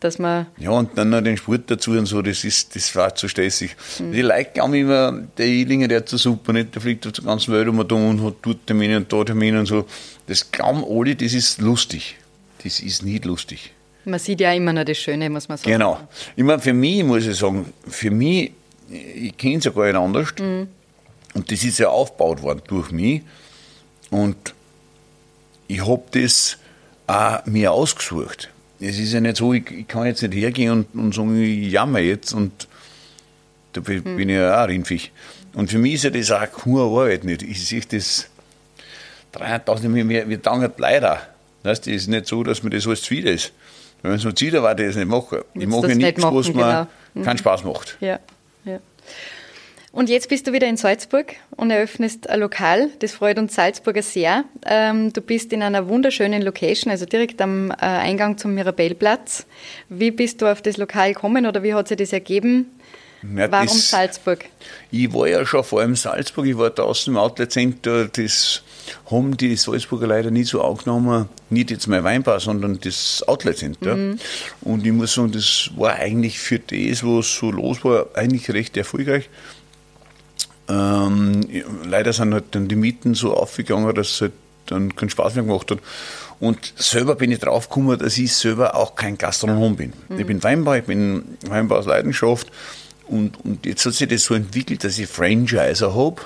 dass 0.00 0.18
man... 0.18 0.48
Ja, 0.58 0.70
und 0.70 0.98
dann 0.98 1.10
noch 1.10 1.20
den 1.20 1.36
Sport 1.36 1.70
dazu 1.70 1.92
und 1.92 2.06
so, 2.06 2.20
das 2.20 2.42
ist, 2.42 2.74
das 2.74 2.96
war 2.96 3.14
zu 3.14 3.28
stressig. 3.28 3.76
Mhm. 4.00 4.10
Die 4.10 4.22
Leute 4.22 4.50
glauben 4.54 4.74
immer, 4.74 5.12
der 5.38 5.46
Ilinger, 5.46 5.86
der 5.86 5.98
hat 5.98 6.08
so 6.08 6.16
super 6.16 6.52
nicht, 6.52 6.74
der 6.74 6.82
fliegt 6.82 7.06
auf 7.06 7.12
der 7.12 7.22
ganzen 7.22 7.54
Welt 7.54 7.68
um 7.68 7.78
und 7.78 8.24
hat 8.24 8.34
dort 8.42 8.66
Termine 8.66 8.96
und 8.96 9.12
da 9.12 9.22
Termine 9.22 9.60
und 9.60 9.66
so. 9.66 9.86
Das 10.26 10.50
glauben 10.50 10.84
alle, 10.84 11.14
das 11.14 11.32
ist 11.32 11.60
lustig. 11.60 12.16
Das 12.64 12.80
ist 12.80 13.04
nicht 13.04 13.24
lustig. 13.24 13.70
Man 14.04 14.18
sieht 14.18 14.40
ja 14.40 14.52
immer 14.52 14.72
nur 14.72 14.84
das 14.84 14.98
Schöne, 14.98 15.30
muss 15.30 15.48
man 15.48 15.58
sagen. 15.58 15.70
Genau. 15.70 16.00
Ich 16.34 16.42
meine, 16.42 16.58
für 16.60 16.72
mich 16.72 17.04
muss 17.04 17.24
ich 17.24 17.36
sagen, 17.36 17.72
für 17.86 18.10
mich, 18.10 18.50
ich 18.90 19.36
kenne 19.36 19.58
es 19.58 19.64
ja 19.64 19.70
gar 19.70 19.84
nicht 19.84 19.94
anders. 19.94 20.34
Mhm. 20.40 20.66
Und 21.34 21.52
das 21.52 21.62
ist 21.62 21.78
ja 21.78 21.88
aufgebaut 21.88 22.42
worden 22.42 22.62
durch 22.66 22.90
mich. 22.90 23.22
Und 24.10 24.54
ich 25.68 25.86
habe 25.86 26.02
das 26.12 26.58
auch 27.06 27.44
mir 27.46 27.72
ausgesucht. 27.72 28.50
Es 28.80 28.98
ist 28.98 29.12
ja 29.12 29.20
nicht 29.20 29.36
so, 29.36 29.52
ich, 29.52 29.70
ich 29.70 29.88
kann 29.88 30.06
jetzt 30.06 30.22
nicht 30.22 30.34
hergehen 30.34 30.70
und, 30.72 30.94
und 30.94 31.14
sagen, 31.14 31.40
ich 31.40 31.72
jammer 31.72 32.00
jetzt 32.00 32.32
und 32.32 32.68
da 33.72 33.80
bin, 33.80 34.02
mhm. 34.04 34.16
bin 34.16 34.28
ich 34.28 34.36
ja 34.36 34.62
auch 34.62 34.68
rinfig. 34.68 35.12
Und 35.54 35.70
für 35.70 35.78
mich 35.78 35.94
ist 35.94 36.04
ja 36.04 36.10
das 36.10 36.30
auch 36.30 36.50
keine 36.50 36.80
Arbeit 36.80 37.24
nicht. 37.24 37.42
Ich 37.42 37.66
sehe 37.66 37.80
das 37.80 38.28
300.000, 39.34 40.08
wir, 40.08 40.28
wir 40.28 40.38
danken 40.38 40.72
leider. 40.78 41.20
Das 41.62 41.80
ist 41.80 42.08
nicht 42.08 42.26
so, 42.26 42.42
dass 42.42 42.62
mir 42.62 42.70
das 42.70 42.86
alles 42.86 43.02
zuwider 43.02 43.32
ist. 43.32 43.52
Wenn 44.02 44.12
man 44.12 44.20
so 44.20 44.32
zieht, 44.32 44.52
war 44.52 44.74
das 44.74 44.96
nicht 44.96 45.08
machen. 45.08 45.38
Ich 45.54 45.66
mache 45.66 45.94
nichts, 45.94 46.22
was 46.22 46.48
mir 46.52 46.88
genau. 47.14 47.24
keinen 47.24 47.38
Spaß 47.38 47.64
macht. 47.64 47.96
Ja, 48.00 48.18
ja. 48.64 48.78
Und 49.94 50.08
jetzt 50.08 50.28
bist 50.28 50.44
du 50.48 50.52
wieder 50.52 50.66
in 50.66 50.76
Salzburg 50.76 51.36
und 51.54 51.70
eröffnest 51.70 52.28
ein 52.28 52.40
Lokal. 52.40 52.90
Das 52.98 53.12
freut 53.12 53.38
uns 53.38 53.54
Salzburger 53.54 54.02
sehr. 54.02 54.42
Ähm, 54.66 55.12
du 55.12 55.20
bist 55.20 55.52
in 55.52 55.62
einer 55.62 55.86
wunderschönen 55.86 56.42
Location, 56.42 56.90
also 56.90 57.06
direkt 57.06 57.40
am 57.40 57.70
äh, 57.70 57.76
Eingang 57.76 58.36
zum 58.36 58.56
Mirabellplatz. 58.56 59.46
Wie 59.88 60.10
bist 60.10 60.42
du 60.42 60.46
auf 60.46 60.62
das 60.62 60.78
Lokal 60.78 61.14
gekommen 61.14 61.46
oder 61.46 61.62
wie 61.62 61.74
hat 61.74 61.86
sich 61.86 61.96
das 61.96 62.12
ergeben? 62.12 62.72
Ja, 63.36 63.50
Warum 63.50 63.68
das, 63.68 63.90
Salzburg? 63.90 64.44
Ich 64.90 65.12
war 65.14 65.28
ja 65.28 65.46
schon 65.46 65.62
vor 65.62 65.80
allem 65.80 65.94
Salzburg, 65.94 66.46
ich 66.46 66.58
war 66.58 66.70
draußen 66.70 67.12
im 67.12 67.16
Outlet 67.16 67.52
Center, 67.52 68.06
das 68.06 68.62
haben 69.10 69.36
die 69.36 69.56
Salzburger 69.56 70.08
leider 70.08 70.30
nie 70.30 70.44
so 70.44 70.60
angenommen, 70.60 71.28
nicht 71.48 71.70
jetzt 71.70 71.86
mein 71.86 72.04
Weinbar, 72.04 72.40
sondern 72.40 72.78
das 72.80 73.22
Outlet 73.26 73.56
Center. 73.56 73.96
Mhm. 73.96 74.18
Und 74.60 74.84
ich 74.84 74.92
muss 74.92 75.14
sagen, 75.14 75.32
das 75.32 75.70
war 75.76 75.94
eigentlich 75.94 76.38
für 76.38 76.58
das, 76.58 77.02
was 77.02 77.34
so 77.36 77.50
los 77.50 77.82
war, 77.84 78.08
eigentlich 78.14 78.50
recht 78.50 78.76
erfolgreich. 78.76 79.30
Ähm, 80.68 81.40
leider 81.84 82.12
sind 82.12 82.32
halt 82.32 82.44
dann 82.52 82.68
die 82.68 82.76
Mieten 82.76 83.14
so 83.14 83.34
aufgegangen, 83.34 83.94
dass 83.94 84.10
es 84.10 84.20
halt 84.22 84.32
dann 84.66 84.96
keinen 84.96 85.10
Spaß 85.10 85.34
mehr 85.34 85.44
gemacht 85.44 85.70
hat. 85.70 85.78
Und 86.40 86.72
selber 86.76 87.14
bin 87.14 87.30
ich 87.30 87.40
draufgekommen, 87.40 87.98
dass 87.98 88.18
ich 88.18 88.32
selber 88.32 88.74
auch 88.74 88.94
kein 88.94 89.18
Gastronom 89.18 89.76
bin. 89.76 89.92
Mhm. 90.08 90.18
Ich 90.18 90.26
bin 90.26 90.42
Weinbauer, 90.42 90.78
ich 90.78 90.84
bin 90.84 91.36
Weinbauer 91.46 91.80
aus 91.80 91.86
Leidenschaft. 91.86 92.50
Und, 93.06 93.44
und 93.44 93.66
jetzt 93.66 93.84
hat 93.84 93.92
sich 93.92 94.08
das 94.08 94.24
so 94.24 94.34
entwickelt, 94.34 94.84
dass 94.84 94.98
ich 94.98 95.06
Franchiser 95.06 95.94
habe. 95.94 96.22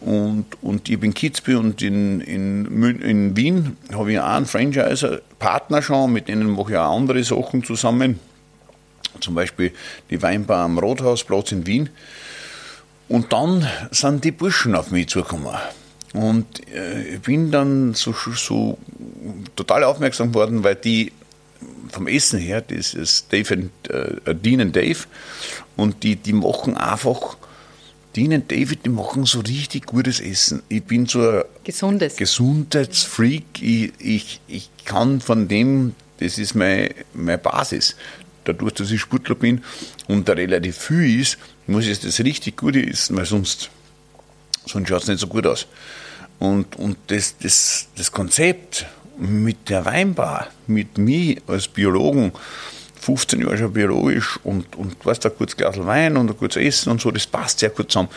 Und, 0.00 0.46
und 0.60 0.88
ich 0.88 0.98
bin 0.98 1.10
in 1.10 1.14
Kitzbühel 1.14 1.56
und 1.56 1.80
in, 1.80 2.20
in, 2.20 3.00
in 3.00 3.36
Wien 3.36 3.76
habe 3.92 4.12
ich 4.12 4.20
auch 4.20 4.24
einen 4.26 4.46
Franchiser-Partner 4.46 5.80
schon, 5.80 6.12
mit 6.12 6.28
denen 6.28 6.50
mache 6.50 6.72
ich 6.72 6.78
auch 6.78 6.94
andere 6.96 7.22
Sachen 7.24 7.64
zusammen. 7.64 8.18
Zum 9.20 9.34
Beispiel 9.34 9.72
die 10.10 10.20
Weinbar 10.20 10.64
am 10.64 10.78
Rothausplatz 10.78 11.52
in 11.52 11.66
Wien. 11.66 11.88
Und 13.08 13.32
dann 13.32 13.66
sind 13.90 14.24
die 14.24 14.32
Burschen 14.32 14.74
auf 14.74 14.90
mich 14.90 15.08
zugekommen. 15.08 15.54
Und 16.14 16.66
äh, 16.68 17.14
ich 17.14 17.20
bin 17.22 17.50
dann 17.50 17.94
so, 17.94 18.12
so 18.12 18.78
total 19.56 19.84
aufmerksam 19.84 20.28
geworden, 20.28 20.62
weil 20.64 20.76
die 20.76 21.12
vom 21.90 22.06
Essen 22.06 22.38
her, 22.38 22.60
das 22.60 22.94
ist 22.94 23.32
Dave 23.32 23.54
and, 23.54 23.70
äh, 23.90 24.34
Dean 24.34 24.60
and 24.60 24.76
Dave, 24.76 25.06
und 25.76 26.02
die, 26.02 26.16
die 26.16 26.32
machen 26.32 26.76
einfach, 26.76 27.36
Dean 28.14 28.32
und 28.32 28.50
David, 28.50 28.84
die 28.84 28.90
machen 28.90 29.26
so 29.26 29.40
richtig 29.40 29.86
gutes 29.86 30.20
Essen. 30.20 30.62
Ich 30.68 30.84
bin 30.84 31.06
so 31.06 31.28
ein 31.28 31.42
Gesundes. 31.64 32.16
Gesundheitsfreak. 32.16 33.44
Ich, 33.60 33.92
ich, 33.98 34.40
ich 34.46 34.70
kann 34.84 35.20
von 35.20 35.48
dem, 35.48 35.94
das 36.18 36.38
ist 36.38 36.54
meine, 36.54 36.94
meine 37.12 37.38
Basis. 37.38 37.96
Dadurch, 38.44 38.74
dass 38.74 38.90
ich 38.90 39.00
Sportler 39.00 39.34
bin 39.34 39.62
und 40.08 40.28
da 40.28 40.34
relativ 40.34 40.76
viel 40.76 41.20
ist, 41.20 41.38
muss 41.66 41.86
ich 41.86 42.00
das 42.00 42.20
richtig 42.20 42.56
Gute 42.56 42.84
essen, 42.86 43.16
weil 43.16 43.26
sonst, 43.26 43.70
sonst 44.66 44.88
schaut 44.88 45.02
es 45.02 45.08
nicht 45.08 45.20
so 45.20 45.26
gut 45.26 45.46
aus. 45.46 45.66
Und, 46.38 46.76
und 46.76 46.96
das, 47.06 47.36
das, 47.38 47.88
das 47.96 48.12
Konzept 48.12 48.86
mit 49.18 49.68
der 49.68 49.84
Weinbar, 49.84 50.48
mit 50.66 50.98
mir 50.98 51.40
als 51.46 51.68
Biologen, 51.68 52.32
15 53.00 53.40
Jahre 53.42 53.58
schon 53.58 53.72
biologisch 53.72 54.38
und, 54.44 54.76
und 54.76 55.04
weißt, 55.04 55.26
ein 55.26 55.36
kurzes 55.36 55.56
Glas 55.56 55.78
Wein 55.78 56.16
und 56.16 56.30
ein 56.30 56.38
kurzes 56.38 56.62
Essen 56.62 56.90
und 56.90 57.00
so, 57.00 57.10
das 57.10 57.26
passt 57.26 57.60
sehr 57.60 57.70
gut 57.70 57.92
zusammen. 57.92 58.08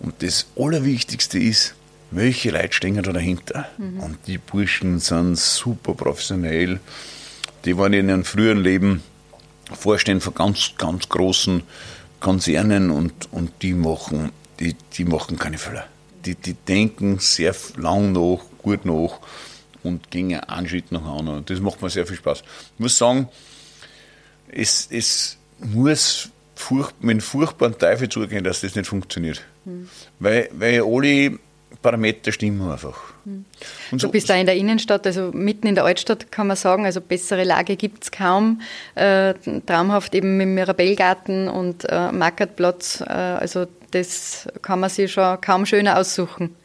Und 0.00 0.22
das 0.22 0.46
Allerwichtigste 0.56 1.38
ist, 1.38 1.74
welche 2.10 2.50
Leute 2.50 2.72
stehen 2.72 3.00
da 3.00 3.12
dahinter? 3.12 3.68
Mhm. 3.78 4.00
Und 4.00 4.18
die 4.26 4.38
Burschen 4.38 4.98
sind 4.98 5.38
super 5.38 5.94
professionell. 5.94 6.80
Die 7.64 7.76
waren 7.76 7.92
in 7.92 8.08
ihrem 8.08 8.24
früheren 8.24 8.62
Leben 8.62 9.02
Vorstände 9.72 10.20
von 10.20 10.34
ganz, 10.34 10.72
ganz 10.78 11.08
großen 11.08 11.62
Konzernen 12.20 12.90
und, 12.90 13.12
und 13.32 13.50
die 13.62 13.74
machen, 13.74 14.32
die, 14.60 14.76
die 14.96 15.04
machen 15.04 15.38
keine 15.38 15.58
Fehler. 15.58 15.86
Die, 16.24 16.34
die 16.34 16.54
denken 16.54 17.18
sehr 17.18 17.54
lang 17.76 18.12
nach, 18.12 18.40
gut 18.58 18.84
nach 18.84 19.20
und 19.82 20.10
gehen 20.10 20.40
einen 20.40 20.68
Schritt 20.68 20.90
nach 20.90 21.04
anderen. 21.04 21.44
Das 21.44 21.60
macht 21.60 21.82
mir 21.82 21.90
sehr 21.90 22.06
viel 22.06 22.16
Spaß. 22.16 22.40
Ich 22.74 22.80
muss 22.80 22.96
sagen, 22.96 23.28
es, 24.48 24.88
es 24.90 25.36
muss 25.58 26.30
furcht, 26.54 27.02
mit 27.02 27.22
furchtbaren 27.22 27.78
Teufel 27.78 28.08
zugehen, 28.08 28.44
dass 28.44 28.60
das 28.60 28.74
nicht 28.74 28.86
funktioniert. 28.86 29.44
Mhm. 29.64 29.88
Weil, 30.18 30.48
weil 30.52 30.82
alle 30.82 31.38
Parameter 31.84 32.32
stimmen 32.32 32.70
einfach. 32.70 32.96
Mhm. 33.26 33.44
Und 33.90 34.00
so, 34.00 34.06
du 34.06 34.12
bist 34.12 34.30
da 34.30 34.34
in 34.34 34.46
der 34.46 34.56
Innenstadt, 34.56 35.06
also 35.06 35.30
mitten 35.32 35.66
in 35.66 35.74
der 35.74 35.84
Altstadt 35.84 36.32
kann 36.32 36.46
man 36.46 36.56
sagen, 36.56 36.86
also 36.86 37.02
bessere 37.02 37.44
Lage 37.44 37.76
gibt 37.76 38.04
es 38.04 38.10
kaum. 38.10 38.62
Äh, 38.94 39.34
traumhaft 39.66 40.14
eben 40.14 40.38
mit 40.38 40.48
Mirabellgarten 40.48 41.48
und 41.48 41.84
äh, 41.84 42.10
Markertplatz, 42.10 43.02
äh, 43.02 43.12
also 43.12 43.66
das 43.90 44.48
kann 44.62 44.80
man 44.80 44.88
sich 44.88 45.12
schon 45.12 45.38
kaum 45.42 45.66
schöner 45.66 45.98
aussuchen. 45.98 46.56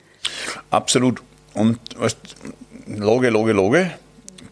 Absolut. 0.69 1.21
Und 1.53 1.79
weißt, 1.97 2.17
Lage, 2.88 3.29
Lage, 3.29 3.51
Lage. 3.51 3.91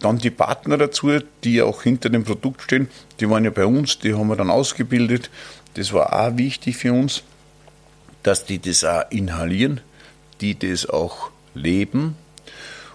Dann 0.01 0.17
die 0.17 0.29
Partner 0.29 0.77
dazu, 0.77 1.09
die 1.43 1.61
auch 1.61 1.81
hinter 1.81 2.09
dem 2.09 2.23
Produkt 2.23 2.61
stehen, 2.61 2.89
die 3.19 3.29
waren 3.29 3.45
ja 3.45 3.49
bei 3.51 3.65
uns, 3.65 3.97
die 3.99 4.13
haben 4.13 4.27
wir 4.27 4.35
dann 4.35 4.51
ausgebildet. 4.51 5.31
Das 5.75 5.93
war 5.93 6.13
auch 6.13 6.37
wichtig 6.37 6.75
für 6.77 6.93
uns, 6.93 7.23
dass 8.21 8.45
die 8.45 8.59
das 8.59 8.83
auch 8.83 9.09
inhalieren, 9.09 9.79
die 10.41 10.57
das 10.57 10.87
auch 10.87 11.31
leben. 11.53 12.15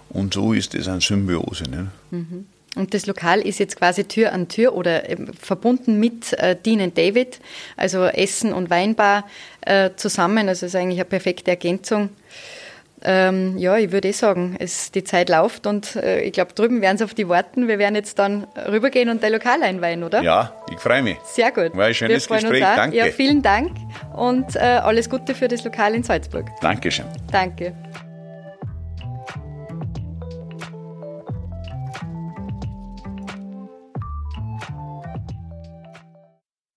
Und 0.09 0.33
so 0.33 0.53
ist 0.53 0.73
das 0.73 0.87
eine 0.87 1.01
Symbiose. 1.01 1.63
Ne? 1.63 1.91
Mhm. 2.11 2.45
Und 2.75 2.93
das 2.93 3.05
Lokal 3.05 3.41
ist 3.41 3.59
jetzt 3.59 3.77
quasi 3.77 4.03
Tür 4.05 4.31
an 4.31 4.47
Tür 4.47 4.73
oder 4.73 5.03
verbunden 5.39 5.99
mit 5.99 6.33
äh, 6.33 6.55
Dean 6.55 6.93
David, 6.93 7.39
also 7.77 8.05
Essen 8.05 8.51
und 8.51 8.69
Weinbar 8.69 9.25
äh, 9.61 9.91
zusammen. 9.95 10.49
Also 10.49 10.65
ist 10.65 10.75
eigentlich 10.75 10.99
eine 10.99 11.05
perfekte 11.05 11.51
Ergänzung. 11.51 12.09
Ähm, 13.05 13.57
ja, 13.57 13.77
ich 13.77 13.91
würde 13.91 14.07
eh 14.07 14.11
sagen, 14.13 14.55
es, 14.59 14.91
die 14.91 15.03
Zeit 15.03 15.29
läuft 15.29 15.67
und 15.67 15.95
äh, 15.97 16.21
ich 16.21 16.31
glaube, 16.31 16.53
drüben 16.53 16.81
werden 16.81 16.97
sie 16.97 17.03
auf 17.03 17.13
die 17.13 17.27
warten. 17.27 17.67
Wir 17.67 17.77
werden 17.77 17.95
jetzt 17.95 18.17
dann 18.17 18.47
rübergehen 18.67 19.09
und 19.09 19.21
dein 19.21 19.33
Lokal 19.33 19.61
einweihen, 19.61 20.03
oder? 20.03 20.21
Ja, 20.21 20.53
ich 20.71 20.79
freue 20.79 21.01
mich. 21.01 21.17
Sehr 21.25 21.51
gut. 21.51 21.75
War 21.75 21.87
ein 21.87 21.93
schönes 21.93 22.27
Gespräch, 22.27 22.61
danke. 22.61 22.95
Ja, 22.95 23.05
vielen 23.05 23.41
Dank 23.41 23.71
und 24.15 24.55
äh, 24.55 24.59
alles 24.59 25.09
Gute 25.09 25.35
für 25.35 25.47
das 25.47 25.63
Lokal 25.63 25.95
in 25.95 26.03
Salzburg. 26.03 26.49
Dankeschön. 26.61 27.05
Danke. 27.31 27.75